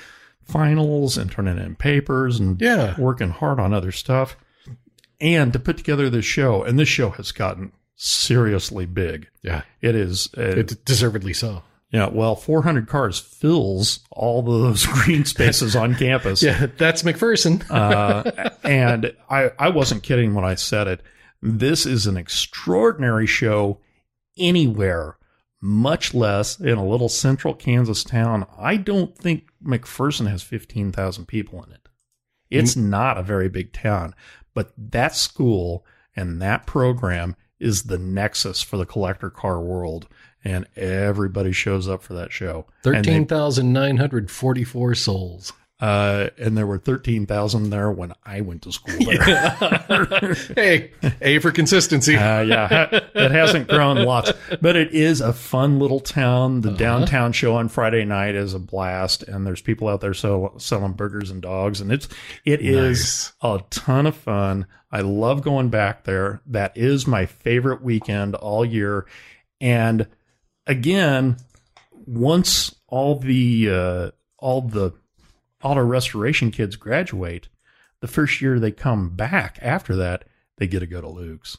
finals 0.44 1.16
and 1.16 1.30
turning 1.30 1.58
in 1.58 1.76
papers 1.76 2.40
and 2.40 2.60
Yeah. 2.60 2.98
working 2.98 3.30
hard 3.30 3.60
on 3.60 3.72
other 3.72 3.92
stuff. 3.92 4.36
And 5.20 5.52
to 5.52 5.60
put 5.60 5.76
together 5.76 6.10
this 6.10 6.24
show, 6.24 6.64
and 6.64 6.76
this 6.76 6.88
show 6.88 7.10
has 7.10 7.30
gotten 7.30 7.70
seriously 7.94 8.86
big. 8.86 9.28
Yeah, 9.42 9.62
It 9.80 9.94
is, 9.94 10.28
uh, 10.36 10.42
it, 10.42 10.84
deservedly 10.84 11.32
so. 11.34 11.62
Yeah. 11.92 12.08
Well, 12.08 12.34
400 12.34 12.88
cars 12.88 13.18
fills 13.18 14.00
all 14.10 14.40
of 14.40 14.46
those 14.46 14.86
green 15.04 15.24
spaces 15.24 15.76
on 15.76 15.94
campus. 15.94 16.42
Yeah, 16.42 16.66
that's 16.78 17.02
McPherson. 17.02 17.64
uh, 17.70 18.50
and 18.64 19.14
I, 19.30 19.52
I 19.58 19.68
wasn't 19.68 20.02
kidding 20.02 20.34
when 20.34 20.44
I 20.44 20.54
said 20.54 20.88
it. 20.88 21.02
This 21.42 21.86
is 21.86 22.06
an 22.06 22.16
extraordinary 22.16 23.26
show 23.26 23.80
anywhere, 24.38 25.18
much 25.60 26.14
less 26.14 26.58
in 26.58 26.78
a 26.78 26.86
little 26.86 27.08
central 27.08 27.54
Kansas 27.54 28.04
town. 28.04 28.46
I 28.58 28.76
don't 28.76 29.16
think 29.16 29.48
McPherson 29.64 30.28
has 30.28 30.42
15,000 30.42 31.26
people 31.26 31.62
in 31.64 31.72
it. 31.72 31.88
It's 32.48 32.76
not 32.76 33.16
a 33.16 33.22
very 33.22 33.48
big 33.48 33.72
town, 33.72 34.14
but 34.52 34.72
that 34.76 35.14
school 35.14 35.86
and 36.14 36.40
that 36.42 36.66
program 36.66 37.34
is 37.58 37.84
the 37.84 37.98
nexus 37.98 38.62
for 38.62 38.76
the 38.76 38.84
collector 38.84 39.30
car 39.30 39.60
world. 39.60 40.06
And 40.44 40.66
everybody 40.76 41.52
shows 41.52 41.88
up 41.88 42.02
for 42.02 42.14
that 42.14 42.32
show. 42.32 42.66
Thirteen 42.82 43.26
thousand 43.26 43.72
nine 43.72 43.96
hundred 43.96 44.30
forty-four 44.30 44.94
souls. 44.94 45.52
uh, 45.80 46.28
and 46.38 46.56
there 46.56 46.66
were 46.66 46.78
13,000 46.78 47.70
there 47.70 47.90
when 47.90 48.12
I 48.24 48.40
went 48.40 48.62
to 48.62 48.70
school 48.72 49.04
there. 49.04 50.34
hey, 50.54 50.92
A 51.20 51.40
for 51.40 51.50
consistency. 51.50 52.14
Uh, 52.16 52.42
yeah, 52.42 52.88
it 53.14 53.30
hasn't 53.32 53.66
grown 53.68 53.96
lots, 54.04 54.32
but 54.60 54.76
it 54.76 54.92
is 54.94 55.20
a 55.20 55.32
fun 55.32 55.80
little 55.80 55.98
town. 55.98 56.60
The 56.60 56.70
downtown 56.70 57.32
show 57.32 57.56
on 57.56 57.68
Friday 57.68 58.04
night 58.04 58.36
is 58.36 58.54
a 58.54 58.60
blast, 58.60 59.24
and 59.24 59.44
there's 59.44 59.60
people 59.60 59.88
out 59.88 60.00
there 60.00 60.14
sell, 60.14 60.56
selling 60.58 60.92
burgers 60.92 61.30
and 61.30 61.42
dogs, 61.42 61.80
and 61.80 61.90
it's 61.90 62.08
it 62.44 62.60
is 62.60 63.32
a 63.42 63.60
ton 63.70 64.06
of 64.06 64.16
fun. 64.16 64.66
I 64.92 65.00
love 65.00 65.42
going 65.42 65.68
back 65.70 66.04
there. 66.04 66.42
That 66.46 66.76
is 66.76 67.06
my 67.08 67.26
favorite 67.26 67.82
weekend 67.82 68.36
all 68.36 68.64
year, 68.64 69.06
and 69.60 70.06
again, 70.66 71.36
once 72.06 72.74
all 72.88 73.18
the 73.18 73.70
uh, 73.70 74.10
all 74.38 74.62
the 74.62 74.92
auto 75.62 75.82
restoration 75.82 76.50
kids 76.50 76.76
graduate, 76.76 77.48
the 78.00 78.08
first 78.08 78.40
year 78.40 78.58
they 78.58 78.72
come 78.72 79.10
back 79.10 79.58
after 79.62 79.96
that, 79.96 80.24
they 80.56 80.66
get 80.66 80.80
to 80.80 80.86
go 80.86 81.00
to 81.00 81.08
Luke's. 81.08 81.58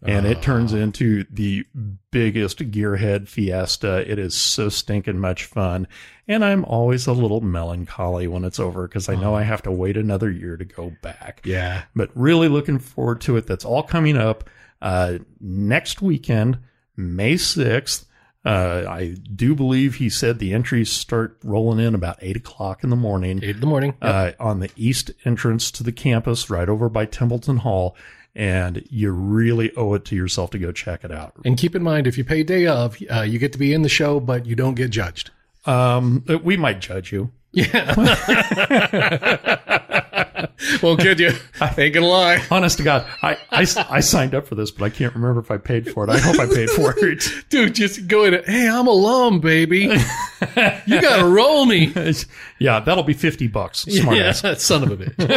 And 0.00 0.26
it 0.26 0.42
turns 0.42 0.72
into 0.72 1.24
the 1.28 1.64
biggest 2.12 2.58
gearhead 2.70 3.26
fiesta. 3.26 4.08
It 4.08 4.16
is 4.18 4.32
so 4.32 4.68
stinking 4.68 5.18
much 5.18 5.44
fun. 5.44 5.88
And 6.28 6.44
I'm 6.44 6.64
always 6.64 7.08
a 7.08 7.12
little 7.12 7.40
melancholy 7.40 8.28
when 8.28 8.44
it's 8.44 8.60
over 8.60 8.86
because 8.86 9.08
I 9.08 9.16
know 9.16 9.34
I 9.34 9.42
have 9.42 9.62
to 9.62 9.72
wait 9.72 9.96
another 9.96 10.30
year 10.30 10.56
to 10.56 10.64
go 10.64 10.92
back. 11.02 11.40
yeah. 11.44 11.82
But 11.96 12.10
really 12.14 12.46
looking 12.48 12.78
forward 12.78 13.20
to 13.22 13.36
it. 13.38 13.48
That's 13.48 13.64
all 13.64 13.82
coming 13.82 14.16
up 14.16 14.48
uh, 14.80 15.18
next 15.40 16.00
weekend, 16.00 16.58
May 16.96 17.34
6th. 17.34 18.04
Uh, 18.48 18.84
I 18.88 19.16
do 19.34 19.54
believe 19.54 19.96
he 19.96 20.08
said 20.08 20.38
the 20.38 20.54
entries 20.54 20.90
start 20.90 21.36
rolling 21.44 21.84
in 21.84 21.94
about 21.94 22.18
8 22.22 22.36
o'clock 22.36 22.82
in 22.82 22.88
the 22.90 22.96
morning 22.96 23.40
Eight 23.42 23.56
in 23.56 23.60
the 23.60 23.66
morning. 23.66 23.94
uh, 24.00 24.32
on 24.40 24.60
the 24.60 24.70
east 24.74 25.10
entrance 25.26 25.70
to 25.72 25.82
the 25.82 25.92
campus, 25.92 26.48
right 26.48 26.68
over 26.68 26.88
by 26.88 27.04
Templeton 27.04 27.58
Hall. 27.58 27.94
And 28.34 28.84
you 28.88 29.10
really 29.10 29.74
owe 29.76 29.92
it 29.94 30.04
to 30.06 30.16
yourself 30.16 30.50
to 30.50 30.58
go 30.58 30.70
check 30.72 31.04
it 31.04 31.10
out. 31.10 31.32
And 31.44 31.58
keep 31.58 31.74
in 31.74 31.82
mind, 31.82 32.06
if 32.06 32.16
you 32.16 32.24
pay 32.24 32.42
day 32.42 32.66
of, 32.68 32.96
uh, 33.10 33.22
you 33.22 33.38
get 33.38 33.52
to 33.52 33.58
be 33.58 33.74
in 33.74 33.82
the 33.82 33.88
show, 33.88 34.20
but 34.20 34.46
you 34.46 34.54
don't 34.54 34.74
get 34.74 34.90
judged. 34.90 35.30
Um, 35.66 36.24
we 36.44 36.56
might 36.56 36.80
judge 36.80 37.12
you. 37.12 37.30
Yeah. 37.52 37.94
Won't 40.82 41.00
kid 41.00 41.20
you. 41.20 41.32
Ain't 41.78 41.94
gonna 41.94 42.06
lie. 42.06 42.42
Honest 42.50 42.78
to 42.78 42.84
God, 42.84 43.06
I, 43.22 43.36
I, 43.50 43.66
I 43.90 44.00
signed 44.00 44.34
up 44.34 44.46
for 44.46 44.54
this, 44.54 44.70
but 44.70 44.84
I 44.84 44.90
can't 44.90 45.14
remember 45.14 45.40
if 45.40 45.50
I 45.50 45.58
paid 45.58 45.92
for 45.92 46.04
it. 46.04 46.10
I 46.10 46.18
hope 46.18 46.38
I 46.38 46.46
paid 46.46 46.70
for 46.70 46.94
it. 46.96 47.24
Dude, 47.48 47.74
just 47.74 48.08
go 48.08 48.24
in. 48.24 48.42
Hey, 48.44 48.68
I'm 48.68 48.86
alum, 48.86 49.40
baby. 49.40 49.80
You 49.80 49.98
gotta 51.00 51.24
roll 51.24 51.66
me. 51.66 51.92
yeah, 52.58 52.80
that'll 52.80 53.04
be 53.04 53.14
50 53.14 53.46
bucks. 53.48 53.80
Smart 53.80 54.16
yeah, 54.16 54.34
ass. 54.44 54.62
son 54.62 54.82
of 54.82 54.90
a 54.90 54.96
bitch. 54.96 55.28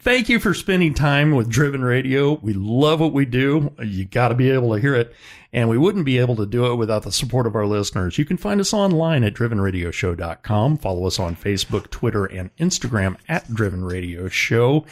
Thank 0.00 0.28
you 0.28 0.38
for 0.38 0.54
spending 0.54 0.94
time 0.94 1.32
with 1.32 1.48
Driven 1.48 1.82
Radio. 1.82 2.34
We 2.34 2.52
love 2.52 3.00
what 3.00 3.12
we 3.12 3.24
do. 3.24 3.72
You 3.82 4.04
got 4.04 4.28
to 4.28 4.34
be 4.34 4.50
able 4.50 4.74
to 4.74 4.80
hear 4.80 4.94
it. 4.94 5.14
And 5.52 5.68
we 5.68 5.76
wouldn't 5.76 6.04
be 6.04 6.18
able 6.18 6.36
to 6.36 6.46
do 6.46 6.66
it 6.70 6.76
without 6.76 7.02
the 7.02 7.10
support 7.10 7.44
of 7.44 7.56
our 7.56 7.66
listeners. 7.66 8.18
You 8.18 8.24
can 8.24 8.36
find 8.36 8.60
us 8.60 8.72
online 8.72 9.24
at 9.24 9.34
drivenradioshow.com. 9.34 10.78
Follow 10.78 11.06
us 11.06 11.18
on 11.18 11.34
Facebook, 11.34 11.90
Twitter, 11.90 12.24
and 12.24 12.54
Instagram 12.56 13.16
at 13.28 13.52
Driven 13.52 13.84
Radio 13.84 14.28
Show. 14.28 14.86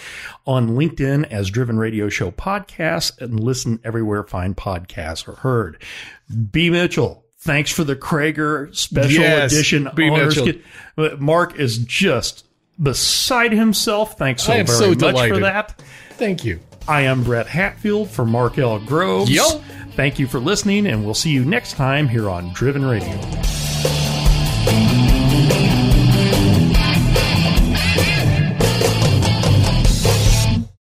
On 0.47 0.71
LinkedIn 0.71 1.31
as 1.31 1.51
Driven 1.51 1.79
Radio 1.79 2.09
Show 2.09 2.33
Podcast 2.33 3.21
and 3.21 3.39
listen 3.39 3.79
everywhere 3.85 4.25
fine 4.25 4.55
podcasts 4.55 5.29
are 5.29 5.37
heard. 5.37 5.81
B. 6.51 6.71
Mitchell. 6.71 7.25
Thanks 7.41 7.71
for 7.71 7.85
the 7.85 7.95
Cragar 7.95 8.75
special 8.75 9.23
Yes, 9.23 9.53
edition. 9.53 9.89
B. 9.95 10.11
Mitchell. 10.11 10.55
Mark 11.19 11.57
is 11.59 11.79
just 11.79 12.45
beside 12.83 13.53
himself. 13.53 14.19
Thanks 14.19 14.43
so 14.43 14.53
very 14.53 14.67
so 14.67 15.13
much 15.13 15.29
for 15.29 15.39
that. 15.39 15.81
Thank 16.15 16.45
you. 16.45 16.59
I 16.89 17.03
am 17.03 17.23
Brett 17.23 17.47
Hatfield 17.47 18.09
for 18.09 18.25
Mark 18.25 18.57
L. 18.57 18.79
Groves. 18.81 19.31
Yo. 19.31 19.45
Thank 19.95 20.19
you 20.19 20.27
for 20.27 20.41
listening, 20.41 20.87
and 20.87 21.05
we'll 21.05 21.13
see 21.13 21.31
you 21.31 21.45
next 21.45 21.75
time 21.75 22.09
here 22.09 22.31
on 22.31 22.53
Driven 22.55 22.85
Radio. 22.85 23.15